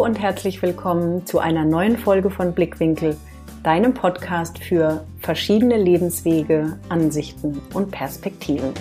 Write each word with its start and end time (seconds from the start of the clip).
Und 0.00 0.18
herzlich 0.18 0.62
willkommen 0.62 1.26
zu 1.26 1.40
einer 1.40 1.66
neuen 1.66 1.98
Folge 1.98 2.30
von 2.30 2.54
Blickwinkel, 2.54 3.18
deinem 3.62 3.92
Podcast 3.92 4.58
für 4.58 5.04
verschiedene 5.18 5.76
Lebenswege, 5.76 6.78
Ansichten 6.88 7.60
und 7.74 7.90
Perspektiven. 7.90 8.72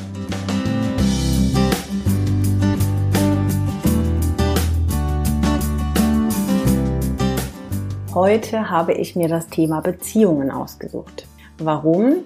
Heute 8.14 8.70
habe 8.70 8.94
ich 8.94 9.18
mir 9.18 9.28
das 9.28 9.48
Thema 9.48 9.82
Beziehungen 9.82 10.50
ausgesucht. 10.50 11.28
Warum? 11.57 12.24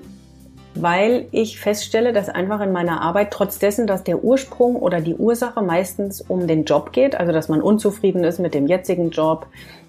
Weil 0.76 1.28
ich 1.32 1.60
feststelle, 1.60 2.14
dass 2.14 2.30
einfach 2.30 2.62
in 2.62 2.72
meiner 2.72 3.02
Arbeit, 3.02 3.32
trotz 3.32 3.60
dessen, 3.60 3.86
dass 3.86 4.04
der 4.04 4.24
Ursprung 4.24 4.76
oder 4.76 5.02
die 5.02 5.16
Ursache 5.16 5.62
meistens 5.62 6.22
um 6.22 6.48
den 6.48 6.66
Job 6.66 6.94
geht, 6.94 7.16
also 7.16 7.32
dass 7.32 7.48
man 7.48 7.62
unzufrieden 7.62 8.24
ist 8.24 8.40
mit 8.40 8.54
dem 8.54 8.66
jetzigen 8.66 9.12
Job, 9.12 9.46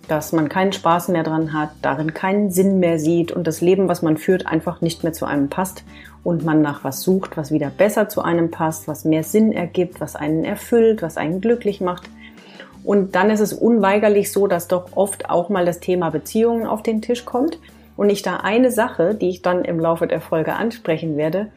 dass 0.09 0.33
man 0.33 0.51
keinen 0.51 0.73
Spaß 0.73 1.09
mehr 1.09 1.23
dran 1.23 1.55
hat, 1.55 1.71
darin 1.81 2.13
keinen 2.13 2.51
Sinn 2.51 2.81
mehr 2.81 2.99
sieht 2.99 3.33
und 3.33 3.47
das 3.47 3.63
Leben, 3.63 3.89
was 3.89 4.03
man 4.03 4.19
führt, 4.19 4.47
einfach 4.47 4.83
nicht 4.83 5.03
mehr 5.03 5.15
zu 5.15 5.25
einem 5.25 5.49
passt 5.49 5.85
und 6.23 6.45
man 6.45 6.61
nach 6.61 6.85
was 6.85 7.01
sucht, 7.01 7.39
was 7.39 7.51
wieder 7.51 7.71
besser 7.71 8.11
zu 8.11 8.21
einem 8.21 8.51
passt, 8.51 8.87
was 8.87 9.07
mehr 9.07 9.23
Sinn 9.23 9.53
ergibt, 9.53 10.03
was 10.03 10.17
einen 10.17 10.45
erfüllt, 10.45 11.01
was 11.01 11.17
einen 11.17 11.41
glücklich 11.41 11.81
macht. 11.81 12.11
Und 12.85 13.15
dann 13.15 13.31
ist 13.31 13.41
es 13.41 13.55
unweigerlich 13.55 14.31
so, 14.31 14.47
dass 14.47 14.69
doch 14.69 14.89
oft 14.95 15.31
auch 15.31 15.49
mal 15.49 15.65
das 15.65 15.81
Thema 15.81 16.11
Beziehungen 16.11 16.67
auf 16.67 16.83
den 16.83 17.01
Tisch 17.01 17.25
kommt 17.25 17.59
und 17.97 18.11
ich 18.11 18.23
da 18.23 18.39
eine 18.39 18.71
Sache, 18.71 19.15
die 19.15 19.29
ich 19.29 19.43
dann 19.43 19.65
im 19.65 19.79
Laufe 19.79 20.07
der 20.07 20.21
Folge 20.21 20.55
ansprechen 20.55 21.17
werde, 21.17 21.49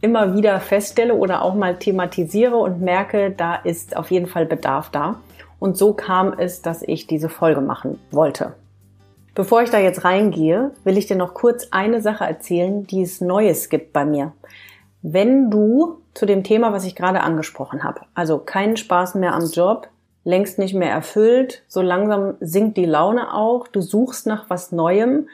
immer 0.00 0.34
wieder 0.34 0.60
feststelle 0.60 1.14
oder 1.14 1.42
auch 1.42 1.54
mal 1.54 1.76
thematisiere 1.76 2.56
und 2.56 2.80
merke, 2.80 3.30
da 3.30 3.56
ist 3.56 3.96
auf 3.96 4.10
jeden 4.10 4.26
Fall 4.26 4.46
Bedarf 4.46 4.90
da. 4.90 5.16
Und 5.58 5.76
so 5.76 5.92
kam 5.92 6.34
es, 6.38 6.62
dass 6.62 6.82
ich 6.82 7.06
diese 7.06 7.28
Folge 7.28 7.60
machen 7.60 7.98
wollte. 8.10 8.54
Bevor 9.34 9.62
ich 9.62 9.70
da 9.70 9.78
jetzt 9.78 10.04
reingehe, 10.04 10.72
will 10.84 10.98
ich 10.98 11.06
dir 11.06 11.16
noch 11.16 11.34
kurz 11.34 11.68
eine 11.70 12.00
Sache 12.00 12.24
erzählen, 12.24 12.86
die 12.86 13.02
es 13.02 13.20
Neues 13.20 13.68
gibt 13.68 13.92
bei 13.92 14.04
mir. 14.04 14.32
Wenn 15.02 15.50
du 15.50 16.00
zu 16.14 16.26
dem 16.26 16.42
Thema, 16.42 16.72
was 16.72 16.84
ich 16.84 16.96
gerade 16.96 17.20
angesprochen 17.20 17.84
habe, 17.84 18.00
also 18.14 18.38
keinen 18.38 18.76
Spaß 18.76 19.14
mehr 19.14 19.34
am 19.34 19.46
Job, 19.46 19.88
längst 20.24 20.58
nicht 20.58 20.74
mehr 20.74 20.90
erfüllt, 20.90 21.62
so 21.68 21.82
langsam 21.82 22.34
sinkt 22.40 22.76
die 22.76 22.84
Laune 22.84 23.32
auch, 23.32 23.68
du 23.68 23.80
suchst 23.80 24.26
nach 24.26 24.50
was 24.50 24.72
Neuem 24.72 25.28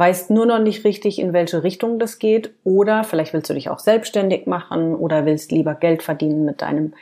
weißt 0.00 0.30
nur 0.30 0.46
noch 0.46 0.58
nicht 0.58 0.84
richtig, 0.84 1.18
in 1.18 1.34
welche 1.34 1.62
Richtung 1.62 1.98
das 1.98 2.18
geht 2.18 2.54
oder 2.64 3.04
vielleicht 3.04 3.34
willst 3.34 3.50
du 3.50 3.54
dich 3.54 3.68
auch 3.68 3.78
selbstständig 3.78 4.46
machen 4.46 4.94
oder 4.94 5.26
willst 5.26 5.52
lieber 5.52 5.74
Geld 5.74 6.02
verdienen 6.02 6.46
mit 6.46 6.62
deinem 6.62 6.94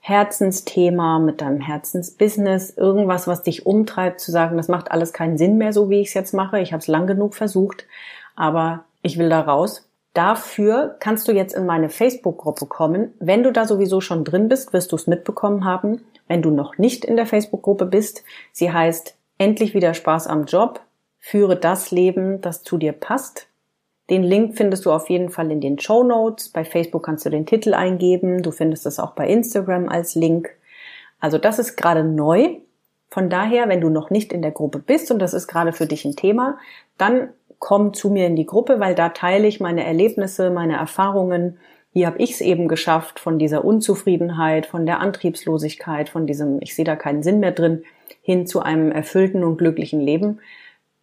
Herzensthema, 0.00 1.18
mit 1.18 1.40
deinem 1.40 1.60
Herzensbusiness, 1.60 2.70
irgendwas, 2.70 3.26
was 3.26 3.42
dich 3.42 3.66
umtreibt, 3.66 4.20
zu 4.20 4.30
sagen, 4.30 4.56
das 4.56 4.68
macht 4.68 4.92
alles 4.92 5.12
keinen 5.12 5.36
Sinn 5.36 5.58
mehr, 5.58 5.72
so 5.72 5.90
wie 5.90 6.00
ich 6.00 6.08
es 6.08 6.14
jetzt 6.14 6.34
mache. 6.34 6.60
Ich 6.60 6.72
habe 6.72 6.80
es 6.80 6.86
lang 6.86 7.08
genug 7.08 7.34
versucht, 7.34 7.84
aber 8.36 8.84
ich 9.02 9.18
will 9.18 9.28
da 9.28 9.40
raus. 9.40 9.90
Dafür 10.14 10.94
kannst 11.00 11.26
du 11.26 11.32
jetzt 11.32 11.56
in 11.56 11.66
meine 11.66 11.88
Facebook-Gruppe 11.88 12.66
kommen. 12.66 13.12
Wenn 13.18 13.42
du 13.42 13.50
da 13.50 13.66
sowieso 13.66 14.00
schon 14.00 14.22
drin 14.22 14.48
bist, 14.48 14.72
wirst 14.72 14.92
du 14.92 14.96
es 14.96 15.08
mitbekommen 15.08 15.64
haben. 15.64 16.02
Wenn 16.28 16.42
du 16.42 16.50
noch 16.50 16.78
nicht 16.78 17.04
in 17.04 17.16
der 17.16 17.26
Facebook-Gruppe 17.26 17.86
bist, 17.86 18.22
sie 18.52 18.72
heißt 18.72 19.16
Endlich 19.38 19.74
wieder 19.74 19.92
Spaß 19.92 20.28
am 20.28 20.46
Job, 20.46 20.80
Führe 21.28 21.56
das 21.56 21.90
Leben, 21.90 22.40
das 22.40 22.62
zu 22.62 22.78
dir 22.78 22.92
passt. 22.92 23.48
Den 24.10 24.22
Link 24.22 24.56
findest 24.56 24.86
du 24.86 24.92
auf 24.92 25.10
jeden 25.10 25.28
Fall 25.28 25.50
in 25.50 25.60
den 25.60 25.76
Show 25.76 26.04
Notes. 26.04 26.50
Bei 26.50 26.64
Facebook 26.64 27.04
kannst 27.04 27.26
du 27.26 27.30
den 27.30 27.46
Titel 27.46 27.74
eingeben. 27.74 28.44
Du 28.44 28.52
findest 28.52 28.86
es 28.86 29.00
auch 29.00 29.10
bei 29.10 29.26
Instagram 29.26 29.88
als 29.88 30.14
Link. 30.14 30.50
Also 31.18 31.38
das 31.38 31.58
ist 31.58 31.74
gerade 31.74 32.04
neu. 32.04 32.58
Von 33.10 33.28
daher, 33.28 33.68
wenn 33.68 33.80
du 33.80 33.88
noch 33.88 34.10
nicht 34.10 34.32
in 34.32 34.40
der 34.40 34.52
Gruppe 34.52 34.78
bist 34.78 35.10
und 35.10 35.18
das 35.18 35.34
ist 35.34 35.48
gerade 35.48 35.72
für 35.72 35.86
dich 35.86 36.04
ein 36.04 36.14
Thema, 36.14 36.58
dann 36.96 37.30
komm 37.58 37.92
zu 37.92 38.08
mir 38.08 38.28
in 38.28 38.36
die 38.36 38.46
Gruppe, 38.46 38.78
weil 38.78 38.94
da 38.94 39.08
teile 39.08 39.48
ich 39.48 39.58
meine 39.58 39.84
Erlebnisse, 39.84 40.50
meine 40.50 40.76
Erfahrungen. 40.76 41.58
Wie 41.92 42.06
habe 42.06 42.18
ich 42.18 42.34
es 42.34 42.40
eben 42.40 42.68
geschafft, 42.68 43.18
von 43.18 43.40
dieser 43.40 43.64
Unzufriedenheit, 43.64 44.66
von 44.66 44.86
der 44.86 45.00
Antriebslosigkeit, 45.00 46.08
von 46.08 46.28
diesem, 46.28 46.62
ich 46.62 46.76
sehe 46.76 46.84
da 46.84 46.94
keinen 46.94 47.24
Sinn 47.24 47.40
mehr 47.40 47.50
drin, 47.50 47.82
hin 48.22 48.46
zu 48.46 48.62
einem 48.62 48.92
erfüllten 48.92 49.42
und 49.42 49.56
glücklichen 49.56 50.00
Leben 50.00 50.38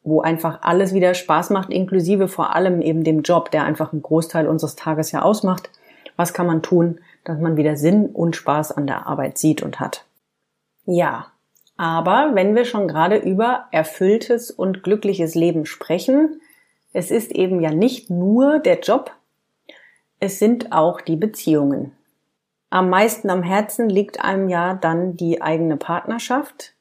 wo 0.04 0.22
einfach 0.22 0.60
alles 0.62 0.94
wieder 0.94 1.14
Spaß 1.14 1.50
macht, 1.50 1.72
inklusive 1.72 2.28
vor 2.28 2.56
allem 2.56 2.82
eben 2.82 3.04
dem 3.04 3.22
Job, 3.22 3.52
der 3.52 3.64
einfach 3.64 3.94
einen 3.94 4.02
Großteil 4.02 4.48
unseres 4.48 4.76
Tages 4.76 5.12
ja 5.12 5.22
ausmacht. 5.22 5.70
Was 6.18 6.34
kann 6.34 6.46
man 6.46 6.62
tun, 6.62 7.00
dass 7.24 7.40
man 7.40 7.58
wieder 7.58 7.78
Sinn 7.78 8.08
und 8.08 8.36
Spaß 8.36 8.74
an 8.74 8.86
der 8.86 9.08
Arbeit 9.08 9.38
sieht 9.38 9.64
und 9.64 9.80
hat? 9.80 10.06
Ja, 10.86 11.28
aber 11.78 12.32
wenn 12.34 12.56
wir 12.56 12.66
schon 12.66 12.88
gerade 12.88 13.18
über 13.18 13.66
erfülltes 13.72 14.52
und 14.52 14.84
glückliches 14.84 15.36
Leben 15.36 15.66
sprechen, 15.66 16.42
es 16.92 17.10
ist 17.10 17.32
eben 17.32 17.62
ja 17.62 17.72
nicht 17.72 18.10
nur 18.10 18.60
der 18.60 18.80
Job, 18.82 19.12
es 20.20 20.38
sind 20.40 20.72
auch 20.72 21.02
die 21.02 21.16
Beziehungen. 21.16 21.94
Am 22.70 22.90
meisten 22.90 23.30
am 23.30 23.44
Herzen 23.44 23.90
liegt 23.90 24.24
einem 24.24 24.50
ja 24.50 24.74
dann 24.74 25.16
die 25.16 25.42
eigene 25.42 25.78
Partnerschaft, 25.78 26.74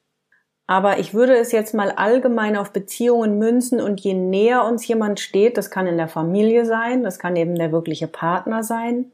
aber 0.72 0.98
ich 0.98 1.12
würde 1.12 1.36
es 1.36 1.52
jetzt 1.52 1.74
mal 1.74 1.90
allgemein 1.90 2.56
auf 2.56 2.72
Beziehungen 2.72 3.36
münzen 3.36 3.78
und 3.78 4.00
je 4.00 4.14
näher 4.14 4.64
uns 4.64 4.86
jemand 4.86 5.20
steht, 5.20 5.58
das 5.58 5.70
kann 5.70 5.86
in 5.86 5.98
der 5.98 6.08
Familie 6.08 6.64
sein, 6.64 7.02
das 7.02 7.18
kann 7.18 7.36
eben 7.36 7.56
der 7.56 7.72
wirkliche 7.72 8.08
Partner 8.08 8.62
sein, 8.62 9.12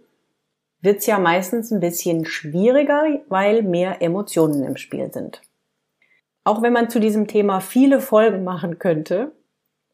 wird 0.83 0.99
es 0.99 1.07
ja 1.07 1.19
meistens 1.19 1.73
ein 1.73 1.81
bisschen 1.81 2.27
schwieriger, 2.27 3.07
weil 3.29 3.63
mehr 3.63 4.01
Emotionen 4.03 4.63
im 4.63 4.77
Spiel 4.77 5.13
sind. 5.13 5.43
Auch 6.45 6.63
wenn 6.63 6.73
man 6.73 6.91
zu 6.91 7.01
diesem 7.01 7.27
Thema 7.27 7.59
viele 7.59 8.01
Folgen 8.01 8.45
machen 8.45 8.79
könnte, 8.79 9.33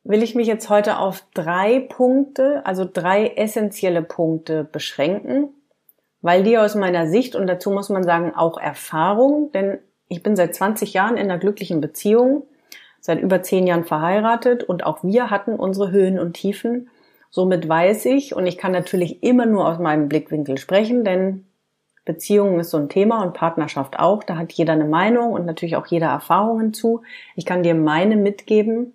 will 0.02 0.22
ich 0.22 0.34
mich 0.34 0.46
jetzt 0.46 0.69
heute 0.69 0.98
auf 0.98 1.25
drei 1.32 1.81
Punkte, 1.81 2.60
also 2.66 2.84
drei 2.84 3.28
essentielle 3.36 4.02
Punkte 4.02 4.64
beschränken, 4.64 5.48
weil 6.20 6.42
die 6.42 6.58
aus 6.58 6.75
meiner 6.75 7.08
Sicht 7.08 7.34
und 7.34 7.46
dazu 7.46 7.70
muss 7.70 7.88
man 7.88 8.02
sagen 8.02 8.34
auch 8.34 8.58
Erfahrung, 8.58 9.50
denn 9.52 9.78
ich 10.09 10.22
bin 10.22 10.37
seit 10.37 10.54
20 10.54 10.92
Jahren 10.94 11.16
in 11.16 11.31
einer 11.31 11.38
glücklichen 11.38 11.81
Beziehung, 11.81 12.44
seit 13.00 13.20
über 13.20 13.42
10 13.42 13.66
Jahren 13.66 13.84
verheiratet 13.84 14.62
und 14.62 14.87
auch 14.87 15.03
wir 15.03 15.31
hatten 15.31 15.54
unsere 15.54 15.91
Höhen 15.91 16.19
und 16.19 16.34
Tiefen. 16.34 16.88
Somit 17.31 17.69
weiß 17.69 18.06
ich, 18.06 18.34
und 18.34 18.47
ich 18.47 18.59
kann 18.59 18.72
natürlich 18.72 19.22
immer 19.22 19.47
nur 19.47 19.69
aus 19.69 19.78
meinem 19.78 20.09
Blickwinkel 20.09 20.56
sprechen, 20.56 21.04
denn 21.04 21.44
Beziehung 22.04 22.60
ist 22.60 22.70
so 22.70 22.76
ein 22.76 22.88
Thema 22.88 23.22
und 23.22 23.34
Partnerschaft 23.34 23.98
auch. 23.98 24.22
Da 24.22 24.37
hat 24.37 24.53
jeder 24.53 24.75
eine 24.75 24.84
Meinung 24.84 25.32
und 25.32 25.47
natürlich 25.47 25.76
auch 25.76 25.87
jeder 25.87 26.09
Erfahrungen 26.09 26.75
zu. 26.75 27.03
Ich 27.34 27.47
kann 27.47 27.62
dir 27.62 27.75
meine 27.75 28.16
mitgeben, 28.16 28.94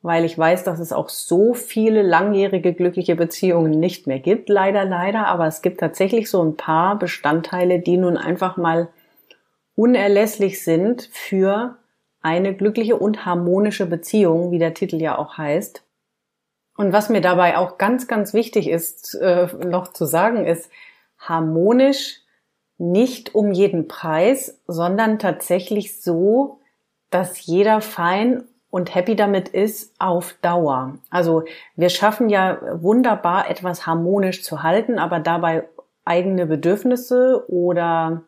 weil 0.00 0.24
ich 0.24 0.38
weiß, 0.38 0.62
dass 0.62 0.78
es 0.78 0.92
auch 0.92 1.08
so 1.08 1.54
viele 1.54 2.02
langjährige 2.02 2.72
glückliche 2.72 3.16
Beziehungen 3.16 3.72
nicht 3.72 4.06
mehr 4.06 4.20
gibt. 4.20 4.48
Leider, 4.48 4.84
leider. 4.84 5.26
Aber 5.26 5.46
es 5.46 5.60
gibt 5.60 5.80
tatsächlich 5.80 6.30
so 6.30 6.42
ein 6.42 6.56
paar 6.56 6.98
Bestandteile, 6.98 7.80
die 7.80 7.96
nun 7.96 8.16
einfach 8.16 8.56
mal 8.56 8.88
unerlässlich 9.76 10.64
sind 10.64 11.08
für 11.12 11.76
eine 12.20 12.54
glückliche 12.54 12.96
und 12.96 13.24
harmonische 13.24 13.86
Beziehung, 13.86 14.50
wie 14.50 14.58
der 14.58 14.74
Titel 14.74 15.00
ja 15.00 15.16
auch 15.16 15.38
heißt. 15.38 15.84
Und 16.76 16.92
was 16.92 17.08
mir 17.08 17.20
dabei 17.20 17.56
auch 17.56 17.78
ganz, 17.78 18.08
ganz 18.08 18.34
wichtig 18.34 18.68
ist, 18.68 19.14
äh, 19.14 19.46
noch 19.64 19.92
zu 19.92 20.04
sagen, 20.04 20.44
ist 20.44 20.70
harmonisch 21.18 22.20
nicht 22.78 23.34
um 23.34 23.52
jeden 23.52 23.88
Preis, 23.88 24.60
sondern 24.66 25.18
tatsächlich 25.18 26.02
so, 26.02 26.60
dass 27.10 27.46
jeder 27.46 27.80
fein 27.80 28.44
und 28.68 28.94
happy 28.94 29.16
damit 29.16 29.48
ist 29.48 29.94
auf 29.98 30.34
Dauer. 30.42 30.98
Also 31.08 31.44
wir 31.76 31.88
schaffen 31.88 32.28
ja 32.28 32.58
wunderbar 32.82 33.48
etwas 33.48 33.86
harmonisch 33.86 34.42
zu 34.42 34.62
halten, 34.62 34.98
aber 34.98 35.20
dabei 35.20 35.68
eigene 36.04 36.46
Bedürfnisse 36.46 37.44
oder 37.48 38.22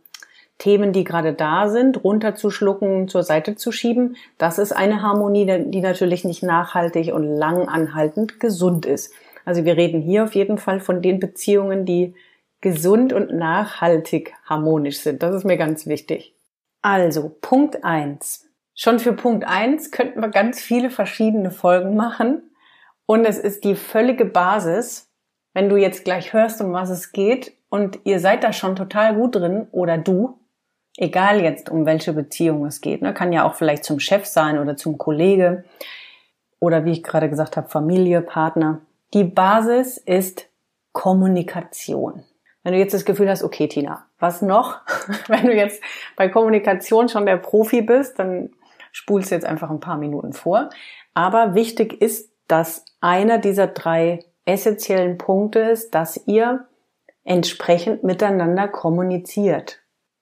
Themen, 0.58 0.92
die 0.92 1.04
gerade 1.04 1.32
da 1.32 1.68
sind, 1.68 2.02
runterzuschlucken, 2.02 3.08
zur 3.08 3.22
Seite 3.22 3.54
zu 3.54 3.72
schieben. 3.72 4.16
Das 4.38 4.58
ist 4.58 4.72
eine 4.72 5.02
Harmonie, 5.02 5.64
die 5.66 5.80
natürlich 5.80 6.24
nicht 6.24 6.42
nachhaltig 6.42 7.12
und 7.12 7.24
lang 7.24 7.68
anhaltend 7.68 8.40
gesund 8.40 8.84
ist. 8.84 9.12
Also 9.44 9.64
wir 9.64 9.76
reden 9.76 10.02
hier 10.02 10.24
auf 10.24 10.34
jeden 10.34 10.58
Fall 10.58 10.80
von 10.80 11.00
den 11.00 11.20
Beziehungen, 11.20 11.86
die 11.86 12.14
gesund 12.60 13.12
und 13.12 13.32
nachhaltig 13.32 14.34
harmonisch 14.44 14.98
sind. 14.98 15.22
Das 15.22 15.34
ist 15.34 15.44
mir 15.44 15.56
ganz 15.56 15.86
wichtig. 15.86 16.34
Also, 16.82 17.36
Punkt 17.40 17.84
eins. 17.84 18.46
Schon 18.74 18.98
für 18.98 19.12
Punkt 19.12 19.44
eins 19.44 19.90
könnten 19.90 20.20
wir 20.20 20.28
ganz 20.28 20.60
viele 20.60 20.90
verschiedene 20.90 21.50
Folgen 21.50 21.96
machen. 21.96 22.50
Und 23.06 23.24
es 23.24 23.38
ist 23.38 23.64
die 23.64 23.74
völlige 23.74 24.24
Basis, 24.24 25.10
wenn 25.54 25.68
du 25.68 25.76
jetzt 25.76 26.04
gleich 26.04 26.32
hörst, 26.32 26.60
um 26.60 26.72
was 26.72 26.90
es 26.90 27.12
geht 27.12 27.52
und 27.68 28.00
ihr 28.04 28.20
seid 28.20 28.44
da 28.44 28.52
schon 28.52 28.76
total 28.76 29.14
gut 29.14 29.34
drin 29.34 29.66
oder 29.72 29.98
du, 29.98 30.37
Egal 31.00 31.40
jetzt, 31.40 31.70
um 31.70 31.86
welche 31.86 32.12
Beziehung 32.12 32.66
es 32.66 32.80
geht. 32.80 33.02
Ne? 33.02 33.14
Kann 33.14 33.32
ja 33.32 33.46
auch 33.46 33.54
vielleicht 33.54 33.84
zum 33.84 34.00
Chef 34.00 34.26
sein 34.26 34.58
oder 34.58 34.76
zum 34.76 34.98
Kollege 34.98 35.64
oder 36.58 36.84
wie 36.84 36.90
ich 36.90 37.04
gerade 37.04 37.30
gesagt 37.30 37.56
habe, 37.56 37.68
Familie, 37.68 38.20
Partner. 38.20 38.80
Die 39.14 39.22
Basis 39.22 39.96
ist 39.96 40.48
Kommunikation. 40.92 42.24
Wenn 42.64 42.72
du 42.72 42.80
jetzt 42.80 42.94
das 42.94 43.04
Gefühl 43.04 43.30
hast, 43.30 43.44
okay, 43.44 43.68
Tina, 43.68 44.06
was 44.18 44.42
noch? 44.42 44.80
Wenn 45.28 45.46
du 45.46 45.54
jetzt 45.54 45.80
bei 46.16 46.28
Kommunikation 46.28 47.08
schon 47.08 47.26
der 47.26 47.36
Profi 47.36 47.82
bist, 47.82 48.18
dann 48.18 48.50
spulst 48.90 49.30
jetzt 49.30 49.46
einfach 49.46 49.70
ein 49.70 49.80
paar 49.80 49.98
Minuten 49.98 50.32
vor. 50.32 50.68
Aber 51.14 51.54
wichtig 51.54 52.02
ist, 52.02 52.32
dass 52.48 52.84
einer 53.00 53.38
dieser 53.38 53.68
drei 53.68 54.24
essentiellen 54.44 55.16
Punkte 55.16 55.60
ist, 55.60 55.94
dass 55.94 56.26
ihr 56.26 56.66
entsprechend 57.22 58.02
miteinander 58.02 58.66
kommuniziert. 58.66 59.80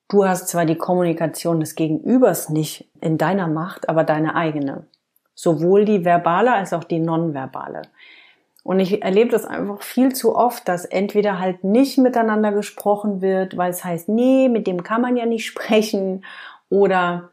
Du 0.09 0.25
hast 0.25 0.49
zwar 0.49 0.67
die 0.67 0.77
Kommunikation 0.77 1.61
des 1.61 1.75
Gegenübers 1.75 2.49
nicht 2.49 2.89
in 3.01 3.19
deiner 3.19 3.49
Macht, 3.49 3.89
aber 3.89 4.05
deine 4.05 4.35
eigene. 4.37 4.87
Sowohl 5.35 5.85
die 5.85 6.05
verbale 6.05 6.53
als 6.53 6.73
auch 6.73 6.85
die 6.85 7.01
nonverbale. 7.01 7.83
Und 8.63 8.81
ich 8.81 9.03
erlebe 9.03 9.31
das 9.31 9.45
einfach 9.45 9.83
viel 9.83 10.13
zu 10.13 10.35
oft, 10.35 10.67
dass 10.67 10.85
entweder 10.85 11.39
halt 11.39 11.63
nicht 11.63 11.99
miteinander 11.99 12.53
gesprochen 12.53 13.21
wird, 13.21 13.57
weil 13.57 13.71
es 13.71 13.85
heißt, 13.85 14.09
nee, 14.09 14.49
mit 14.49 14.67
dem 14.67 14.83
kann 14.83 15.03
man 15.03 15.17
ja 15.17 15.27
nicht 15.27 15.47
sprechen, 15.47 16.25
oder 16.69 17.31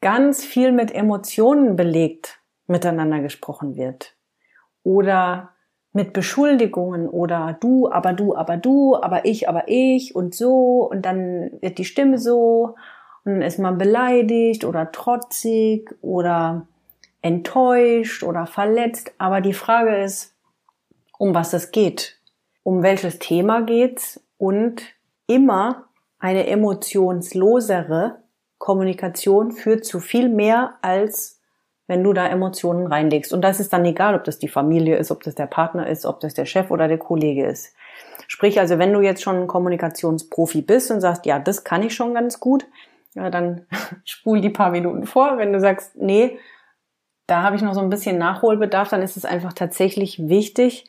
ganz 0.00 0.44
viel 0.44 0.72
mit 0.72 0.94
Emotionen 0.94 1.76
belegt 1.76 2.40
miteinander 2.66 3.20
gesprochen 3.20 3.76
wird. 3.76 4.14
Oder 4.82 5.50
mit 5.92 6.12
Beschuldigungen 6.12 7.08
oder 7.08 7.56
du, 7.60 7.90
aber 7.90 8.12
du, 8.12 8.34
aber 8.36 8.56
du, 8.56 8.96
aber 8.96 9.24
ich, 9.24 9.48
aber 9.48 9.64
ich 9.66 10.14
und 10.14 10.34
so 10.34 10.88
und 10.88 11.02
dann 11.04 11.50
wird 11.60 11.78
die 11.78 11.84
Stimme 11.84 12.18
so 12.18 12.76
und 13.24 13.32
dann 13.32 13.42
ist 13.42 13.58
man 13.58 13.78
beleidigt 13.78 14.64
oder 14.64 14.92
trotzig 14.92 15.94
oder 16.00 16.66
enttäuscht 17.22 18.22
oder 18.22 18.46
verletzt. 18.46 19.12
Aber 19.18 19.40
die 19.40 19.52
Frage 19.52 19.96
ist, 19.96 20.34
um 21.18 21.34
was 21.34 21.52
es 21.52 21.70
geht, 21.70 22.18
um 22.62 22.82
welches 22.82 23.18
Thema 23.18 23.62
geht's 23.62 24.22
und 24.38 24.82
immer 25.26 25.86
eine 26.18 26.46
emotionslosere 26.46 28.22
Kommunikation 28.58 29.52
führt 29.52 29.84
zu 29.84 30.00
viel 30.00 30.28
mehr 30.28 30.74
als 30.82 31.39
wenn 31.90 32.04
du 32.04 32.12
da 32.12 32.28
Emotionen 32.28 32.86
reinlegst. 32.86 33.32
Und 33.32 33.42
das 33.42 33.58
ist 33.58 33.72
dann 33.72 33.84
egal, 33.84 34.14
ob 34.14 34.22
das 34.22 34.38
die 34.38 34.46
Familie 34.46 34.96
ist, 34.96 35.10
ob 35.10 35.24
das 35.24 35.34
der 35.34 35.48
Partner 35.48 35.88
ist, 35.88 36.06
ob 36.06 36.20
das 36.20 36.34
der 36.34 36.46
Chef 36.46 36.70
oder 36.70 36.86
der 36.86 36.98
Kollege 36.98 37.44
ist. 37.44 37.74
Sprich, 38.28 38.60
also 38.60 38.78
wenn 38.78 38.92
du 38.92 39.00
jetzt 39.00 39.24
schon 39.24 39.34
ein 39.34 39.46
Kommunikationsprofi 39.48 40.62
bist 40.62 40.92
und 40.92 41.00
sagst, 41.00 41.26
ja, 41.26 41.40
das 41.40 41.64
kann 41.64 41.82
ich 41.82 41.92
schon 41.92 42.14
ganz 42.14 42.38
gut, 42.38 42.64
ja, 43.14 43.28
dann 43.28 43.66
spul 44.04 44.40
die 44.40 44.50
paar 44.50 44.70
Minuten 44.70 45.04
vor. 45.04 45.36
Wenn 45.36 45.52
du 45.52 45.58
sagst, 45.58 45.96
nee, 45.96 46.38
da 47.26 47.42
habe 47.42 47.56
ich 47.56 47.62
noch 47.62 47.74
so 47.74 47.80
ein 47.80 47.90
bisschen 47.90 48.18
Nachholbedarf, 48.18 48.88
dann 48.88 49.02
ist 49.02 49.16
es 49.16 49.24
einfach 49.24 49.52
tatsächlich 49.52 50.28
wichtig, 50.28 50.88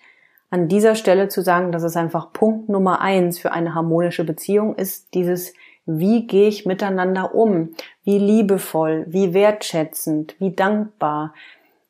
an 0.52 0.68
dieser 0.68 0.94
Stelle 0.94 1.30
zu 1.30 1.42
sagen, 1.42 1.72
dass 1.72 1.82
es 1.82 1.96
einfach 1.98 2.32
Punkt 2.32 2.70
Nummer 2.70 3.02
eins 3.02 3.40
für 3.40 3.52
eine 3.52 3.74
harmonische 3.74 4.24
Beziehung 4.24 4.76
ist, 4.76 5.16
dieses 5.16 5.56
wie 6.00 6.28
gehe 6.28 6.48
ich 6.48 6.66
miteinander 6.66 7.36
um? 7.36 7.76
Wie 8.04 8.18
liebevoll, 8.18 9.06
wie 9.08 9.34
wertschätzend, 9.34 10.36
wie 10.40 10.56
dankbar, 10.56 11.34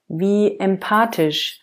wie 0.08 0.60
empathisch 0.60 1.62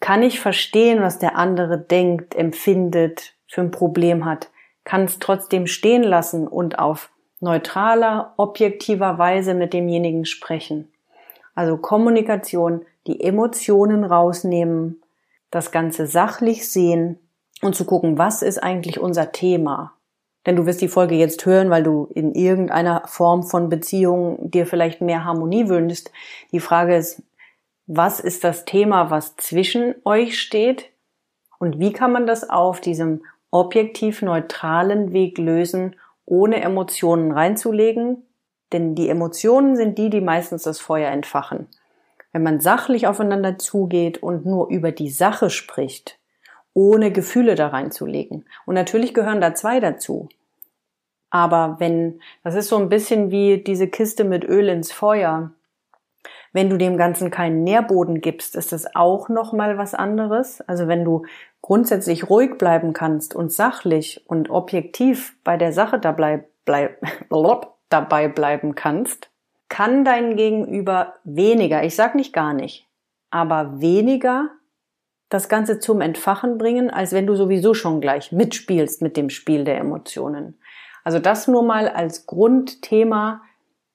kann 0.00 0.22
ich 0.22 0.38
verstehen, 0.38 1.00
was 1.00 1.18
der 1.18 1.36
andere 1.36 1.78
denkt, 1.78 2.34
empfindet, 2.34 3.32
für 3.46 3.62
ein 3.62 3.70
Problem 3.70 4.26
hat, 4.26 4.50
kann 4.84 5.04
es 5.04 5.18
trotzdem 5.18 5.66
stehen 5.66 6.02
lassen 6.02 6.46
und 6.46 6.78
auf 6.78 7.10
neutraler, 7.40 8.34
objektiver 8.36 9.16
Weise 9.16 9.54
mit 9.54 9.72
demjenigen 9.72 10.26
sprechen. 10.26 10.92
Also 11.54 11.78
Kommunikation, 11.78 12.84
die 13.06 13.22
Emotionen 13.22 14.04
rausnehmen, 14.04 15.00
das 15.50 15.70
Ganze 15.70 16.06
sachlich 16.06 16.68
sehen 16.68 17.18
und 17.62 17.74
zu 17.74 17.86
gucken, 17.86 18.18
was 18.18 18.42
ist 18.42 18.58
eigentlich 18.58 19.00
unser 19.00 19.32
Thema? 19.32 19.93
Denn 20.46 20.56
du 20.56 20.66
wirst 20.66 20.80
die 20.80 20.88
Folge 20.88 21.14
jetzt 21.14 21.44
hören, 21.46 21.70
weil 21.70 21.82
du 21.82 22.08
in 22.14 22.34
irgendeiner 22.34 23.02
Form 23.06 23.42
von 23.42 23.68
Beziehung 23.68 24.50
dir 24.50 24.66
vielleicht 24.66 25.00
mehr 25.00 25.24
Harmonie 25.24 25.68
wünschst. 25.68 26.10
Die 26.52 26.60
Frage 26.60 26.96
ist, 26.96 27.22
was 27.86 28.20
ist 28.20 28.44
das 28.44 28.64
Thema, 28.64 29.10
was 29.10 29.36
zwischen 29.36 29.94
euch 30.04 30.38
steht? 30.38 30.90
Und 31.58 31.78
wie 31.78 31.92
kann 31.92 32.12
man 32.12 32.26
das 32.26 32.48
auf 32.48 32.80
diesem 32.80 33.24
objektiv 33.50 34.22
neutralen 34.22 35.12
Weg 35.12 35.38
lösen, 35.38 35.96
ohne 36.26 36.60
Emotionen 36.60 37.32
reinzulegen? 37.32 38.22
Denn 38.72 38.94
die 38.94 39.08
Emotionen 39.08 39.76
sind 39.76 39.98
die, 39.98 40.10
die 40.10 40.20
meistens 40.20 40.64
das 40.64 40.80
Feuer 40.80 41.10
entfachen. 41.10 41.68
Wenn 42.32 42.42
man 42.42 42.60
sachlich 42.60 43.06
aufeinander 43.06 43.58
zugeht 43.58 44.22
und 44.22 44.44
nur 44.44 44.68
über 44.68 44.90
die 44.90 45.10
Sache 45.10 45.50
spricht, 45.50 46.18
ohne 46.74 47.12
Gefühle 47.12 47.54
da 47.54 47.68
reinzulegen. 47.68 48.44
Und 48.66 48.74
natürlich 48.74 49.14
gehören 49.14 49.40
da 49.40 49.54
zwei 49.54 49.80
dazu. 49.80 50.28
Aber 51.30 51.76
wenn, 51.78 52.20
das 52.42 52.54
ist 52.54 52.68
so 52.68 52.76
ein 52.76 52.88
bisschen 52.88 53.30
wie 53.30 53.58
diese 53.58 53.88
Kiste 53.88 54.24
mit 54.24 54.44
Öl 54.44 54.68
ins 54.68 54.92
Feuer. 54.92 55.50
Wenn 56.52 56.70
du 56.70 56.76
dem 56.76 56.96
Ganzen 56.96 57.32
keinen 57.32 57.64
Nährboden 57.64 58.20
gibst, 58.20 58.54
ist 58.54 58.70
das 58.70 58.94
auch 58.94 59.28
nochmal 59.28 59.76
was 59.76 59.94
anderes. 59.94 60.60
Also 60.60 60.86
wenn 60.86 61.04
du 61.04 61.24
grundsätzlich 61.62 62.30
ruhig 62.30 62.58
bleiben 62.58 62.92
kannst 62.92 63.34
und 63.34 63.50
sachlich 63.50 64.22
und 64.28 64.50
objektiv 64.50 65.36
bei 65.42 65.56
der 65.56 65.72
Sache 65.72 65.98
dabei, 65.98 66.44
bleib, 66.64 67.02
dabei 67.88 68.28
bleiben 68.28 68.74
kannst, 68.74 69.30
kann 69.68 70.04
dein 70.04 70.36
Gegenüber 70.36 71.14
weniger, 71.24 71.82
ich 71.82 71.96
sag 71.96 72.14
nicht 72.14 72.32
gar 72.32 72.52
nicht, 72.52 72.86
aber 73.30 73.80
weniger 73.80 74.50
das 75.28 75.48
Ganze 75.48 75.78
zum 75.78 76.00
Entfachen 76.00 76.58
bringen, 76.58 76.90
als 76.90 77.12
wenn 77.12 77.26
du 77.26 77.34
sowieso 77.34 77.74
schon 77.74 78.00
gleich 78.00 78.32
mitspielst 78.32 79.02
mit 79.02 79.16
dem 79.16 79.30
Spiel 79.30 79.64
der 79.64 79.78
Emotionen. 79.78 80.58
Also 81.02 81.18
das 81.18 81.48
nur 81.48 81.62
mal 81.62 81.88
als 81.88 82.26
Grundthema, 82.26 83.42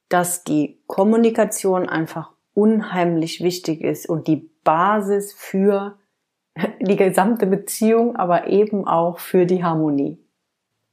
dass 0.09 0.43
die 0.43 0.79
Kommunikation 0.87 1.87
einfach 1.87 2.31
unheimlich 2.53 3.41
wichtig 3.41 3.81
ist 3.81 4.07
und 4.07 4.27
die 4.27 4.49
Basis 4.63 5.33
für 5.33 5.97
die 6.81 6.95
gesamte 6.95 7.47
Beziehung, 7.47 8.15
aber 8.15 8.47
eben 8.47 8.87
auch 8.87 9.19
für 9.19 9.45
die 9.45 9.63
Harmonie. 9.63 10.19